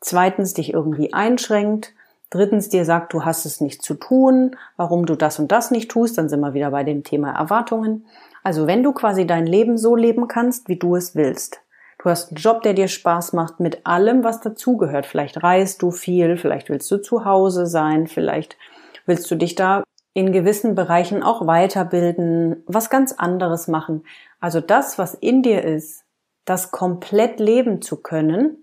zweitens 0.00 0.54
dich 0.54 0.72
irgendwie 0.72 1.12
einschränkt, 1.12 1.92
drittens 2.30 2.68
dir 2.68 2.84
sagt, 2.84 3.12
du 3.12 3.24
hast 3.24 3.46
es 3.46 3.60
nicht 3.60 3.82
zu 3.82 3.94
tun, 3.94 4.56
warum 4.76 5.06
du 5.06 5.14
das 5.14 5.38
und 5.38 5.52
das 5.52 5.70
nicht 5.70 5.90
tust, 5.90 6.18
dann 6.18 6.28
sind 6.28 6.40
wir 6.40 6.54
wieder 6.54 6.70
bei 6.70 6.82
dem 6.82 7.04
Thema 7.04 7.32
Erwartungen. 7.32 8.06
Also 8.42 8.66
wenn 8.66 8.82
du 8.82 8.92
quasi 8.92 9.26
dein 9.26 9.46
Leben 9.46 9.78
so 9.78 9.94
leben 9.96 10.28
kannst, 10.28 10.68
wie 10.68 10.78
du 10.78 10.96
es 10.96 11.14
willst. 11.14 11.60
Du 11.98 12.10
hast 12.10 12.30
einen 12.30 12.36
Job, 12.36 12.62
der 12.62 12.74
dir 12.74 12.88
Spaß 12.88 13.32
macht 13.32 13.60
mit 13.60 13.86
allem, 13.86 14.24
was 14.24 14.40
dazugehört. 14.40 15.06
Vielleicht 15.06 15.42
reist 15.42 15.80
du 15.80 15.90
viel, 15.90 16.36
vielleicht 16.36 16.68
willst 16.68 16.90
du 16.90 16.98
zu 16.98 17.24
Hause 17.24 17.66
sein, 17.66 18.08
vielleicht 18.08 18.58
willst 19.06 19.30
du 19.30 19.36
dich 19.36 19.54
da 19.54 19.84
in 20.12 20.32
gewissen 20.32 20.74
Bereichen 20.74 21.22
auch 21.22 21.46
weiterbilden, 21.46 22.62
was 22.66 22.90
ganz 22.90 23.12
anderes 23.12 23.68
machen. 23.68 24.04
Also 24.38 24.60
das, 24.60 24.98
was 24.98 25.14
in 25.14 25.42
dir 25.42 25.64
ist, 25.64 26.03
das 26.44 26.70
komplett 26.70 27.40
leben 27.40 27.82
zu 27.82 28.02
können, 28.02 28.58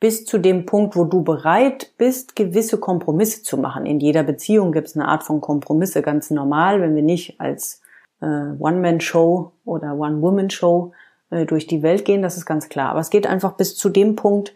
bis 0.00 0.26
zu 0.26 0.38
dem 0.38 0.66
Punkt, 0.66 0.96
wo 0.96 1.04
du 1.04 1.22
bereit 1.22 1.92
bist, 1.96 2.36
gewisse 2.36 2.78
Kompromisse 2.78 3.42
zu 3.42 3.56
machen. 3.56 3.86
In 3.86 3.98
jeder 3.98 4.22
Beziehung 4.22 4.72
gibt 4.72 4.88
es 4.88 4.96
eine 4.96 5.08
Art 5.08 5.24
von 5.24 5.40
Kompromisse, 5.40 6.02
ganz 6.02 6.30
normal, 6.30 6.80
wenn 6.80 6.94
wir 6.94 7.02
nicht 7.02 7.40
als 7.40 7.80
äh, 8.20 8.26
One-Man-Show 8.26 9.52
oder 9.64 9.94
One-Woman-Show 9.94 10.92
äh, 11.30 11.46
durch 11.46 11.66
die 11.66 11.82
Welt 11.82 12.04
gehen, 12.04 12.22
das 12.22 12.36
ist 12.36 12.44
ganz 12.44 12.68
klar. 12.68 12.90
Aber 12.90 13.00
es 13.00 13.10
geht 13.10 13.26
einfach 13.26 13.52
bis 13.52 13.76
zu 13.76 13.88
dem 13.88 14.16
Punkt, 14.16 14.54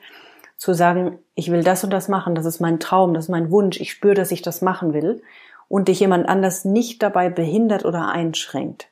zu 0.58 0.74
sagen, 0.74 1.18
ich 1.34 1.50
will 1.50 1.64
das 1.64 1.84
und 1.84 1.90
das 1.90 2.08
machen, 2.08 2.34
das 2.34 2.44
ist 2.44 2.60
mein 2.60 2.78
Traum, 2.78 3.14
das 3.14 3.24
ist 3.24 3.30
mein 3.30 3.50
Wunsch, 3.50 3.80
ich 3.80 3.90
spüre, 3.90 4.12
dass 4.12 4.30
ich 4.30 4.42
das 4.42 4.60
machen 4.60 4.92
will 4.92 5.22
und 5.68 5.88
dich 5.88 6.00
jemand 6.00 6.28
anders 6.28 6.66
nicht 6.66 7.02
dabei 7.02 7.30
behindert 7.30 7.86
oder 7.86 8.08
einschränkt. 8.08 8.90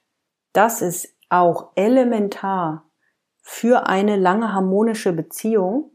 Das 0.54 0.81
ist 0.81 1.14
auch 1.28 1.72
elementar 1.74 2.88
für 3.50 3.87
eine 3.87 4.16
lange 4.16 4.52
harmonische 4.52 5.14
Beziehung, 5.14 5.90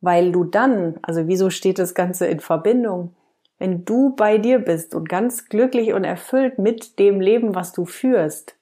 weil 0.00 0.30
du 0.30 0.44
dann, 0.44 1.00
also 1.02 1.26
wieso 1.26 1.50
steht 1.50 1.80
das 1.80 1.92
Ganze 1.92 2.26
in 2.28 2.38
Verbindung? 2.38 3.16
Wenn 3.58 3.84
du 3.84 4.14
bei 4.14 4.38
dir 4.38 4.60
bist 4.60 4.94
und 4.94 5.08
ganz 5.08 5.48
glücklich 5.48 5.92
und 5.92 6.04
erfüllt 6.04 6.60
mit 6.60 7.00
dem 7.00 7.20
Leben, 7.20 7.56
was 7.56 7.72
du 7.72 7.84
führst, 7.84 8.54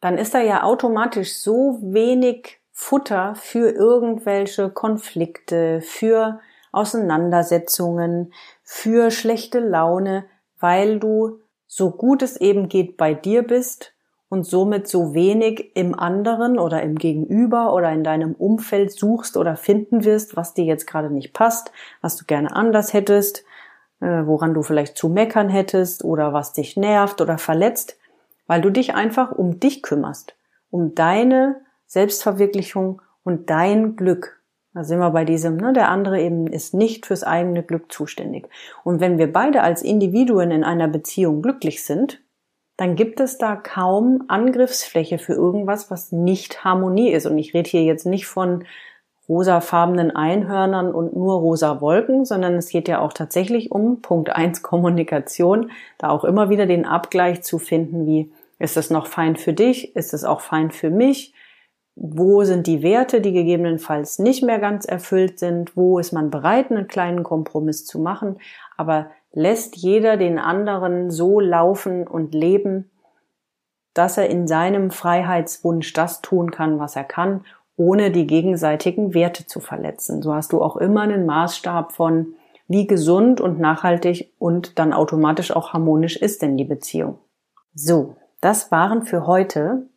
dann 0.00 0.18
ist 0.18 0.34
da 0.34 0.40
ja 0.40 0.64
automatisch 0.64 1.34
so 1.36 1.78
wenig 1.80 2.58
Futter 2.72 3.36
für 3.36 3.70
irgendwelche 3.70 4.68
Konflikte, 4.68 5.80
für 5.80 6.40
Auseinandersetzungen, 6.72 8.32
für 8.64 9.12
schlechte 9.12 9.60
Laune, 9.60 10.24
weil 10.58 10.98
du 10.98 11.38
so 11.68 11.92
gut 11.92 12.22
es 12.22 12.36
eben 12.36 12.68
geht 12.68 12.96
bei 12.96 13.14
dir 13.14 13.44
bist 13.44 13.93
und 14.28 14.44
somit 14.44 14.88
so 14.88 15.14
wenig 15.14 15.76
im 15.76 15.98
anderen 15.98 16.58
oder 16.58 16.82
im 16.82 16.96
Gegenüber 16.96 17.74
oder 17.74 17.92
in 17.92 18.04
deinem 18.04 18.34
Umfeld 18.34 18.92
suchst 18.92 19.36
oder 19.36 19.56
finden 19.56 20.04
wirst, 20.04 20.36
was 20.36 20.54
dir 20.54 20.64
jetzt 20.64 20.86
gerade 20.86 21.10
nicht 21.10 21.32
passt, 21.32 21.70
was 22.00 22.16
du 22.16 22.24
gerne 22.24 22.54
anders 22.54 22.92
hättest, 22.92 23.44
äh, 24.00 24.26
woran 24.26 24.54
du 24.54 24.62
vielleicht 24.62 24.96
zu 24.96 25.08
meckern 25.08 25.48
hättest 25.48 26.04
oder 26.04 26.32
was 26.32 26.52
dich 26.52 26.76
nervt 26.76 27.20
oder 27.20 27.38
verletzt, 27.38 27.98
weil 28.46 28.60
du 28.60 28.70
dich 28.70 28.94
einfach 28.94 29.32
um 29.32 29.60
dich 29.60 29.82
kümmerst, 29.82 30.34
um 30.70 30.94
deine 30.94 31.60
Selbstverwirklichung 31.86 33.00
und 33.22 33.50
dein 33.50 33.96
Glück. 33.96 34.40
Da 34.74 34.82
sind 34.82 34.98
wir 34.98 35.10
bei 35.10 35.24
diesem, 35.24 35.56
ne, 35.56 35.72
der 35.72 35.88
andere 35.88 36.20
eben 36.20 36.48
ist 36.48 36.74
nicht 36.74 37.06
fürs 37.06 37.22
eigene 37.22 37.62
Glück 37.62 37.92
zuständig. 37.92 38.48
Und 38.82 39.00
wenn 39.00 39.18
wir 39.18 39.32
beide 39.32 39.62
als 39.62 39.82
Individuen 39.82 40.50
in 40.50 40.64
einer 40.64 40.88
Beziehung 40.88 41.42
glücklich 41.42 41.84
sind, 41.84 42.20
dann 42.76 42.96
gibt 42.96 43.20
es 43.20 43.38
da 43.38 43.54
kaum 43.56 44.24
Angriffsfläche 44.28 45.18
für 45.18 45.34
irgendwas, 45.34 45.90
was 45.90 46.12
nicht 46.12 46.64
Harmonie 46.64 47.12
ist. 47.12 47.26
Und 47.26 47.38
ich 47.38 47.54
rede 47.54 47.70
hier 47.70 47.84
jetzt 47.84 48.06
nicht 48.06 48.26
von 48.26 48.64
rosafarbenen 49.28 50.14
Einhörnern 50.14 50.92
und 50.92 51.16
nur 51.16 51.36
rosa 51.38 51.80
Wolken, 51.80 52.24
sondern 52.24 52.54
es 52.54 52.68
geht 52.68 52.88
ja 52.88 53.00
auch 53.00 53.12
tatsächlich 53.12 53.70
um 53.70 54.02
Punkt 54.02 54.30
eins 54.30 54.62
Kommunikation, 54.62 55.70
da 55.98 56.10
auch 56.10 56.24
immer 56.24 56.50
wieder 56.50 56.66
den 56.66 56.84
Abgleich 56.84 57.42
zu 57.42 57.58
finden, 57.58 58.06
wie 58.06 58.32
ist 58.58 58.76
es 58.76 58.90
noch 58.90 59.06
fein 59.06 59.36
für 59.36 59.52
dich, 59.52 59.96
ist 59.96 60.12
es 60.12 60.24
auch 60.24 60.40
fein 60.40 60.70
für 60.70 60.90
mich, 60.90 61.32
wo 61.96 62.42
sind 62.44 62.66
die 62.66 62.82
Werte, 62.82 63.20
die 63.20 63.32
gegebenenfalls 63.32 64.18
nicht 64.18 64.42
mehr 64.42 64.58
ganz 64.58 64.84
erfüllt 64.84 65.38
sind, 65.38 65.76
wo 65.76 65.98
ist 65.98 66.12
man 66.12 66.30
bereit, 66.30 66.70
einen 66.70 66.88
kleinen 66.88 67.22
Kompromiss 67.22 67.86
zu 67.86 67.98
machen, 68.00 68.38
aber 68.76 69.10
lässt 69.34 69.76
jeder 69.76 70.16
den 70.16 70.38
anderen 70.38 71.10
so 71.10 71.40
laufen 71.40 72.06
und 72.06 72.34
leben, 72.34 72.90
dass 73.92 74.16
er 74.16 74.28
in 74.28 74.46
seinem 74.46 74.90
Freiheitswunsch 74.90 75.92
das 75.92 76.22
tun 76.22 76.50
kann, 76.50 76.78
was 76.78 76.96
er 76.96 77.04
kann, 77.04 77.44
ohne 77.76 78.10
die 78.10 78.26
gegenseitigen 78.26 79.12
Werte 79.14 79.46
zu 79.46 79.60
verletzen. 79.60 80.22
So 80.22 80.34
hast 80.34 80.52
du 80.52 80.62
auch 80.62 80.76
immer 80.76 81.02
einen 81.02 81.26
Maßstab 81.26 81.92
von, 81.92 82.34
wie 82.68 82.86
gesund 82.86 83.40
und 83.40 83.58
nachhaltig 83.58 84.32
und 84.38 84.78
dann 84.78 84.92
automatisch 84.92 85.54
auch 85.54 85.72
harmonisch 85.72 86.16
ist 86.16 86.40
denn 86.42 86.56
die 86.56 86.64
Beziehung. 86.64 87.18
So, 87.74 88.16
das 88.40 88.70
waren 88.70 89.02
für 89.02 89.26
heute 89.26 89.88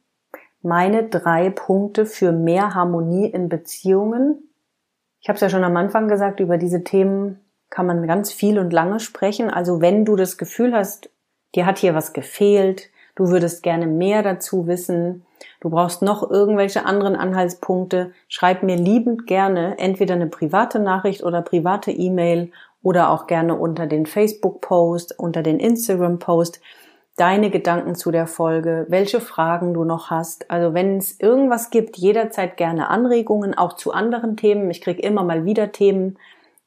meine 0.61 1.07
drei 1.07 1.49
Punkte 1.49 2.05
für 2.05 2.31
mehr 2.31 2.73
Harmonie 2.73 3.27
in 3.27 3.49
Beziehungen. 3.49 4.49
Ich 5.21 5.29
habe 5.29 5.35
es 5.35 5.41
ja 5.41 5.49
schon 5.49 5.63
am 5.63 5.77
Anfang 5.77 6.07
gesagt, 6.07 6.39
über 6.39 6.57
diese 6.57 6.83
Themen 6.83 7.39
kann 7.69 7.85
man 7.85 8.07
ganz 8.07 8.31
viel 8.31 8.59
und 8.59 8.71
lange 8.71 8.99
sprechen. 8.99 9.49
Also 9.49 9.81
wenn 9.81 10.05
du 10.05 10.15
das 10.15 10.37
Gefühl 10.37 10.73
hast, 10.73 11.09
dir 11.55 11.65
hat 11.65 11.77
hier 11.77 11.95
was 11.95 12.13
gefehlt, 12.13 12.89
du 13.15 13.29
würdest 13.29 13.63
gerne 13.63 13.87
mehr 13.87 14.23
dazu 14.23 14.67
wissen, 14.67 15.25
du 15.59 15.69
brauchst 15.69 16.01
noch 16.01 16.29
irgendwelche 16.29 16.85
anderen 16.85 17.15
Anhaltspunkte, 17.15 18.11
schreib 18.27 18.63
mir 18.63 18.77
liebend 18.77 19.27
gerne 19.27 19.77
entweder 19.79 20.15
eine 20.15 20.27
private 20.27 20.79
Nachricht 20.79 21.23
oder 21.23 21.41
private 21.41 21.91
E-Mail 21.91 22.51
oder 22.83 23.09
auch 23.09 23.27
gerne 23.27 23.55
unter 23.55 23.87
den 23.87 24.05
Facebook-Post, 24.05 25.19
unter 25.19 25.43
den 25.43 25.59
Instagram-Post 25.59 26.61
deine 27.17 27.49
Gedanken 27.49 27.95
zu 27.95 28.11
der 28.11 28.27
Folge, 28.27 28.85
welche 28.89 29.19
Fragen 29.19 29.73
du 29.73 29.83
noch 29.83 30.11
hast. 30.11 30.51
Also 30.51 30.75
wenn 30.75 30.97
es 30.97 31.19
irgendwas 31.19 31.71
gibt, 31.71 31.97
jederzeit 31.97 32.57
gerne 32.57 32.89
Anregungen, 32.89 33.57
auch 33.57 33.73
zu 33.73 33.91
anderen 33.91 34.37
Themen. 34.37 34.69
Ich 34.69 34.81
kriege 34.81 35.01
immer 35.01 35.23
mal 35.23 35.43
wieder 35.43 35.71
Themen 35.71 36.17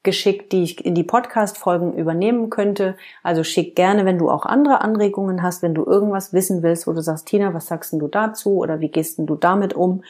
geschickt, 0.02 0.52
die 0.52 0.62
ich 0.62 0.84
in 0.84 0.94
die 0.94 1.04
Podcast-Folgen 1.04 1.92
übernehmen 1.94 2.48
könnte. 2.48 2.96
Also 3.22 3.44
schick 3.44 3.76
gerne, 3.76 4.04
wenn 4.04 4.18
du 4.18 4.30
auch 4.30 4.46
andere 4.46 4.80
Anregungen 4.80 5.42
hast, 5.42 5.62
wenn 5.62 5.74
du 5.74 5.84
irgendwas 5.84 6.32
wissen 6.32 6.62
willst, 6.62 6.86
wo 6.86 6.92
du 6.92 7.02
sagst, 7.02 7.26
Tina, 7.26 7.52
was 7.52 7.66
sagst 7.66 7.92
du 7.92 8.08
dazu 8.08 8.56
oder 8.56 8.80
wie 8.80 8.88
gehst 8.88 9.18
du 9.18 9.36
damit 9.36 9.74
um? 9.74 10.02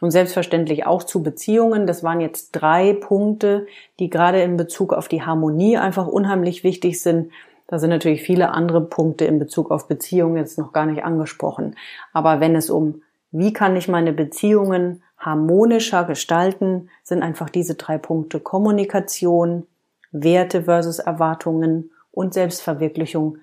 Und 0.00 0.10
selbstverständlich 0.10 0.86
auch 0.86 1.02
zu 1.02 1.22
Beziehungen. 1.22 1.86
Das 1.86 2.02
waren 2.02 2.20
jetzt 2.20 2.52
drei 2.52 2.94
Punkte, 2.94 3.66
die 3.98 4.10
gerade 4.10 4.42
in 4.42 4.56
Bezug 4.56 4.92
auf 4.92 5.08
die 5.08 5.22
Harmonie 5.22 5.78
einfach 5.78 6.06
unheimlich 6.06 6.64
wichtig 6.64 7.00
sind. 7.00 7.30
Da 7.66 7.78
sind 7.78 7.90
natürlich 7.90 8.22
viele 8.22 8.50
andere 8.50 8.82
Punkte 8.82 9.24
in 9.24 9.38
Bezug 9.38 9.70
auf 9.70 9.88
Beziehungen 9.88 10.36
jetzt 10.36 10.58
noch 10.58 10.72
gar 10.72 10.86
nicht 10.86 11.04
angesprochen. 11.04 11.76
Aber 12.12 12.40
wenn 12.40 12.56
es 12.56 12.70
um, 12.70 13.02
wie 13.30 13.52
kann 13.52 13.76
ich 13.76 13.88
meine 13.88 14.12
Beziehungen 14.12 15.02
harmonischer 15.24 16.04
gestalten, 16.04 16.90
sind 17.02 17.22
einfach 17.22 17.50
diese 17.50 17.74
drei 17.74 17.98
Punkte 17.98 18.40
Kommunikation, 18.40 19.66
Werte 20.12 20.64
versus 20.64 20.98
Erwartungen 20.98 21.90
und 22.10 22.34
Selbstverwirklichung 22.34 23.38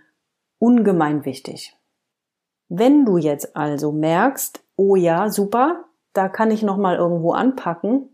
ungemein 0.60 1.26
wichtig. 1.26 1.76
Wenn 2.70 3.04
du 3.06 3.17
jetzt 3.17 3.58
also 3.58 3.91
merkst, 3.91 4.63
oh 4.78 4.96
ja, 4.96 5.30
super, 5.30 5.86
da 6.13 6.30
kann 6.30 6.52
ich 6.52 6.63
noch 6.63 6.78
mal 6.78 6.96
irgendwo 6.96 7.34
anpacken, 7.34 8.10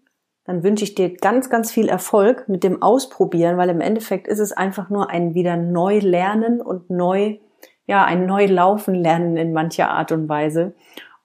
dann 0.46 0.64
wünsche 0.64 0.86
ich 0.86 0.96
dir 0.96 1.14
ganz, 1.14 1.50
ganz 1.50 1.72
viel 1.72 1.90
Erfolg 1.90 2.48
mit 2.48 2.64
dem 2.64 2.82
Ausprobieren, 2.82 3.58
weil 3.58 3.70
im 3.70 3.82
Endeffekt 3.82 4.28
ist 4.28 4.40
es 4.40 4.54
einfach 4.54 4.90
nur 4.90 5.10
ein 5.10 5.34
wieder 5.34 5.58
neu 5.58 6.00
lernen 6.00 6.62
und 6.62 6.90
neu, 6.90 7.38
ja, 7.86 8.06
ein 8.06 8.26
neu 8.26 8.46
laufen 8.46 8.96
lernen 8.96 9.36
in 9.38 9.54
mancher 9.54 9.90
Art 9.90 10.12
und 10.12 10.30
Weise 10.30 10.74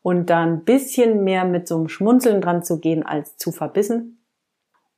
und 0.02 0.30
da 0.30 0.42
ein 0.42 0.64
bisschen 0.64 1.24
mehr 1.24 1.44
mit 1.44 1.68
so 1.68 1.76
einem 1.76 1.88
Schmunzeln 1.88 2.40
dran 2.40 2.62
zu 2.62 2.78
gehen 2.78 3.04
als 3.04 3.36
zu 3.36 3.52
verbissen. 3.52 4.24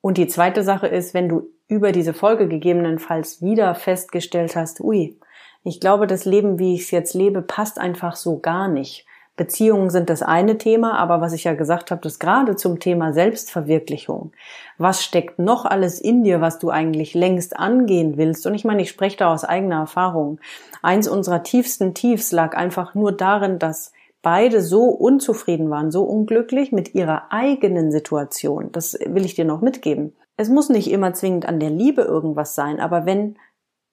Und 0.01 0.19
die 0.19 0.27
zweite 0.27 0.63
Sache 0.63 0.87
ist, 0.87 1.15
wenn 1.15 1.29
du 1.29 1.49
über 1.69 1.93
diese 1.93 2.13
Folge 2.13 2.49
gegebenenfalls 2.49 3.41
wieder 3.41 3.75
festgestellt 3.75 4.57
hast, 4.57 4.81
ui, 4.81 5.19
ich 5.63 5.81
glaube, 5.81 6.07
das 6.07 6.27
Leben, 6.27 6.59
wie 6.59 6.75
ich 6.75 6.83
es 6.83 6.91
jetzt 6.91 7.15
lebe, 7.15 7.41
passt 7.41 7.79
einfach 7.79 8.17
so 8.17 8.39
gar 8.39 8.69
nicht. 8.69 9.07
Beziehungen 9.37 9.91
sind 9.91 10.11
das 10.11 10.23
eine 10.23 10.59
Thema, 10.59 10.97
aber 10.97 11.21
was 11.21 11.33
ich 11.33 11.45
ja 11.45 11.55
gesagt 11.55 11.91
habe, 11.91 12.03
das 12.03 12.21
gerade 12.21 12.55
zum 12.55 12.79
Thema 12.79 13.13
Selbstverwirklichung. 13.13 14.33
Was 14.79 15.03
steckt 15.03 15.41
noch 15.41 15.65
alles 15.65 16.01
in 16.01 16.23
dir, 16.23 16.41
was 16.41 16.61
du 16.61 16.71
eigentlich 16.71 17.15
längst 17.15 17.57
angehen 17.57 18.17
willst? 18.17 18.47
Und 18.47 18.55
ich 18.55 18.65
meine, 18.65 18.83
ich 18.83 18.91
spreche 18.91 19.17
da 19.17 19.33
aus 19.33 19.45
eigener 19.45 19.81
Erfahrung. 19.81 20.39
Eins 20.83 21.09
unserer 21.09 21.43
tiefsten 21.43 21.95
Tiefs 21.95 22.31
lag 22.31 22.57
einfach 22.57 22.95
nur 22.95 23.11
darin, 23.11 23.59
dass 23.59 23.93
beide 24.25 24.63
so 24.63 24.87
unzufrieden 24.87 25.71
waren, 25.71 25.93
so 25.93 26.03
unglücklich 26.03 26.73
mit 26.73 26.95
ihrer 26.95 27.31
eigenen 27.31 27.93
Situation. 27.93 28.73
Das 28.73 28.99
will 29.07 29.25
ich 29.25 29.35
dir 29.35 29.45
noch 29.45 29.61
mitgeben. 29.61 30.17
Es 30.37 30.49
muss 30.49 30.71
nicht 30.71 30.91
immer 30.91 31.13
zwingend 31.13 31.47
an 31.47 31.61
der 31.61 31.71
Liebe 31.71 32.03
irgendwas 32.03 32.57
sein, 32.57 32.81
aber 32.81 33.07
wenn 33.07 33.37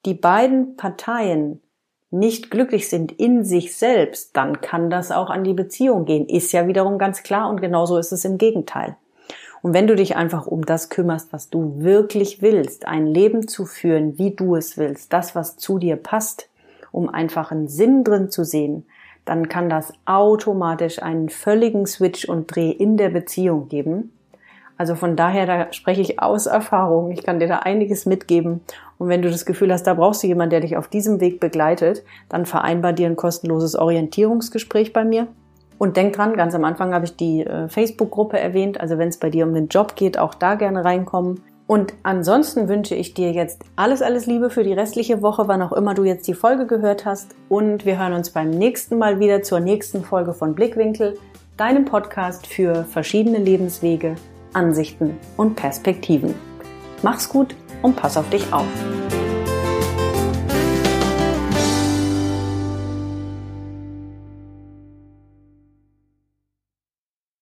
die 0.06 0.14
beiden 0.14 0.76
Parteien 0.76 1.60
nicht 2.10 2.50
glücklich 2.50 2.88
sind 2.88 3.12
in 3.12 3.44
sich 3.44 3.76
selbst, 3.76 4.36
dann 4.36 4.60
kann 4.60 4.90
das 4.90 5.12
auch 5.12 5.30
an 5.30 5.44
die 5.44 5.54
Beziehung 5.54 6.04
gehen. 6.04 6.26
Ist 6.28 6.52
ja 6.52 6.66
wiederum 6.66 6.98
ganz 6.98 7.22
klar 7.22 7.48
und 7.48 7.60
genauso 7.60 7.98
ist 7.98 8.12
es 8.12 8.24
im 8.24 8.38
Gegenteil. 8.38 8.96
Und 9.62 9.74
wenn 9.74 9.86
du 9.86 9.94
dich 9.94 10.16
einfach 10.16 10.46
um 10.46 10.66
das 10.66 10.88
kümmerst, 10.88 11.32
was 11.32 11.50
du 11.50 11.82
wirklich 11.82 12.42
willst, 12.42 12.86
ein 12.86 13.06
Leben 13.06 13.46
zu 13.46 13.64
führen, 13.64 14.18
wie 14.18 14.32
du 14.32 14.56
es 14.56 14.76
willst, 14.76 15.12
das, 15.12 15.34
was 15.34 15.56
zu 15.56 15.78
dir 15.78 15.96
passt, 15.96 16.48
um 16.90 17.08
einfach 17.08 17.52
einen 17.52 17.68
Sinn 17.68 18.02
drin 18.02 18.30
zu 18.30 18.44
sehen, 18.44 18.86
dann 19.24 19.48
kann 19.48 19.68
das 19.68 19.92
automatisch 20.04 21.02
einen 21.02 21.28
völligen 21.28 21.86
Switch 21.86 22.28
und 22.28 22.54
Dreh 22.54 22.70
in 22.70 22.96
der 22.96 23.10
Beziehung 23.10 23.68
geben. 23.68 24.12
Also 24.78 24.94
von 24.96 25.14
daher, 25.14 25.46
da 25.46 25.72
spreche 25.72 26.00
ich 26.00 26.20
aus 26.20 26.46
Erfahrung. 26.46 27.12
Ich 27.12 27.22
kann 27.22 27.38
dir 27.38 27.46
da 27.46 27.58
einiges 27.58 28.04
mitgeben. 28.04 28.62
Und 28.98 29.08
wenn 29.08 29.22
du 29.22 29.30
das 29.30 29.46
Gefühl 29.46 29.72
hast, 29.72 29.84
da 29.84 29.94
brauchst 29.94 30.22
du 30.22 30.26
jemanden, 30.26 30.50
der 30.50 30.60
dich 30.60 30.76
auf 30.76 30.88
diesem 30.88 31.20
Weg 31.20 31.38
begleitet, 31.38 32.02
dann 32.28 32.46
vereinbar 32.46 32.92
dir 32.92 33.06
ein 33.06 33.16
kostenloses 33.16 33.76
Orientierungsgespräch 33.76 34.92
bei 34.92 35.04
mir. 35.04 35.28
Und 35.78 35.96
denk 35.96 36.14
dran, 36.14 36.34
ganz 36.34 36.54
am 36.54 36.64
Anfang 36.64 36.94
habe 36.94 37.04
ich 37.04 37.16
die 37.16 37.44
äh, 37.44 37.68
Facebook-Gruppe 37.68 38.38
erwähnt. 38.38 38.80
Also 38.80 38.98
wenn 38.98 39.08
es 39.08 39.18
bei 39.18 39.30
dir 39.30 39.46
um 39.46 39.54
den 39.54 39.68
Job 39.68 39.94
geht, 39.96 40.18
auch 40.18 40.34
da 40.34 40.54
gerne 40.54 40.84
reinkommen. 40.84 41.40
Und 41.72 41.94
ansonsten 42.02 42.68
wünsche 42.68 42.94
ich 42.94 43.14
dir 43.14 43.32
jetzt 43.32 43.62
alles, 43.76 44.02
alles 44.02 44.26
Liebe 44.26 44.50
für 44.50 44.62
die 44.62 44.74
restliche 44.74 45.22
Woche, 45.22 45.48
wann 45.48 45.62
auch 45.62 45.72
immer 45.72 45.94
du 45.94 46.04
jetzt 46.04 46.28
die 46.28 46.34
Folge 46.34 46.66
gehört 46.66 47.06
hast. 47.06 47.34
Und 47.48 47.86
wir 47.86 47.98
hören 47.98 48.12
uns 48.12 48.28
beim 48.28 48.50
nächsten 48.50 48.98
Mal 48.98 49.20
wieder 49.20 49.42
zur 49.42 49.58
nächsten 49.58 50.04
Folge 50.04 50.34
von 50.34 50.54
Blickwinkel, 50.54 51.18
deinem 51.56 51.86
Podcast 51.86 52.46
für 52.46 52.84
verschiedene 52.84 53.38
Lebenswege, 53.38 54.16
Ansichten 54.52 55.16
und 55.38 55.56
Perspektiven. 55.56 56.34
Mach's 57.02 57.26
gut 57.26 57.56
und 57.80 57.96
pass 57.96 58.18
auf 58.18 58.28
dich 58.28 58.52
auf. 58.52 58.68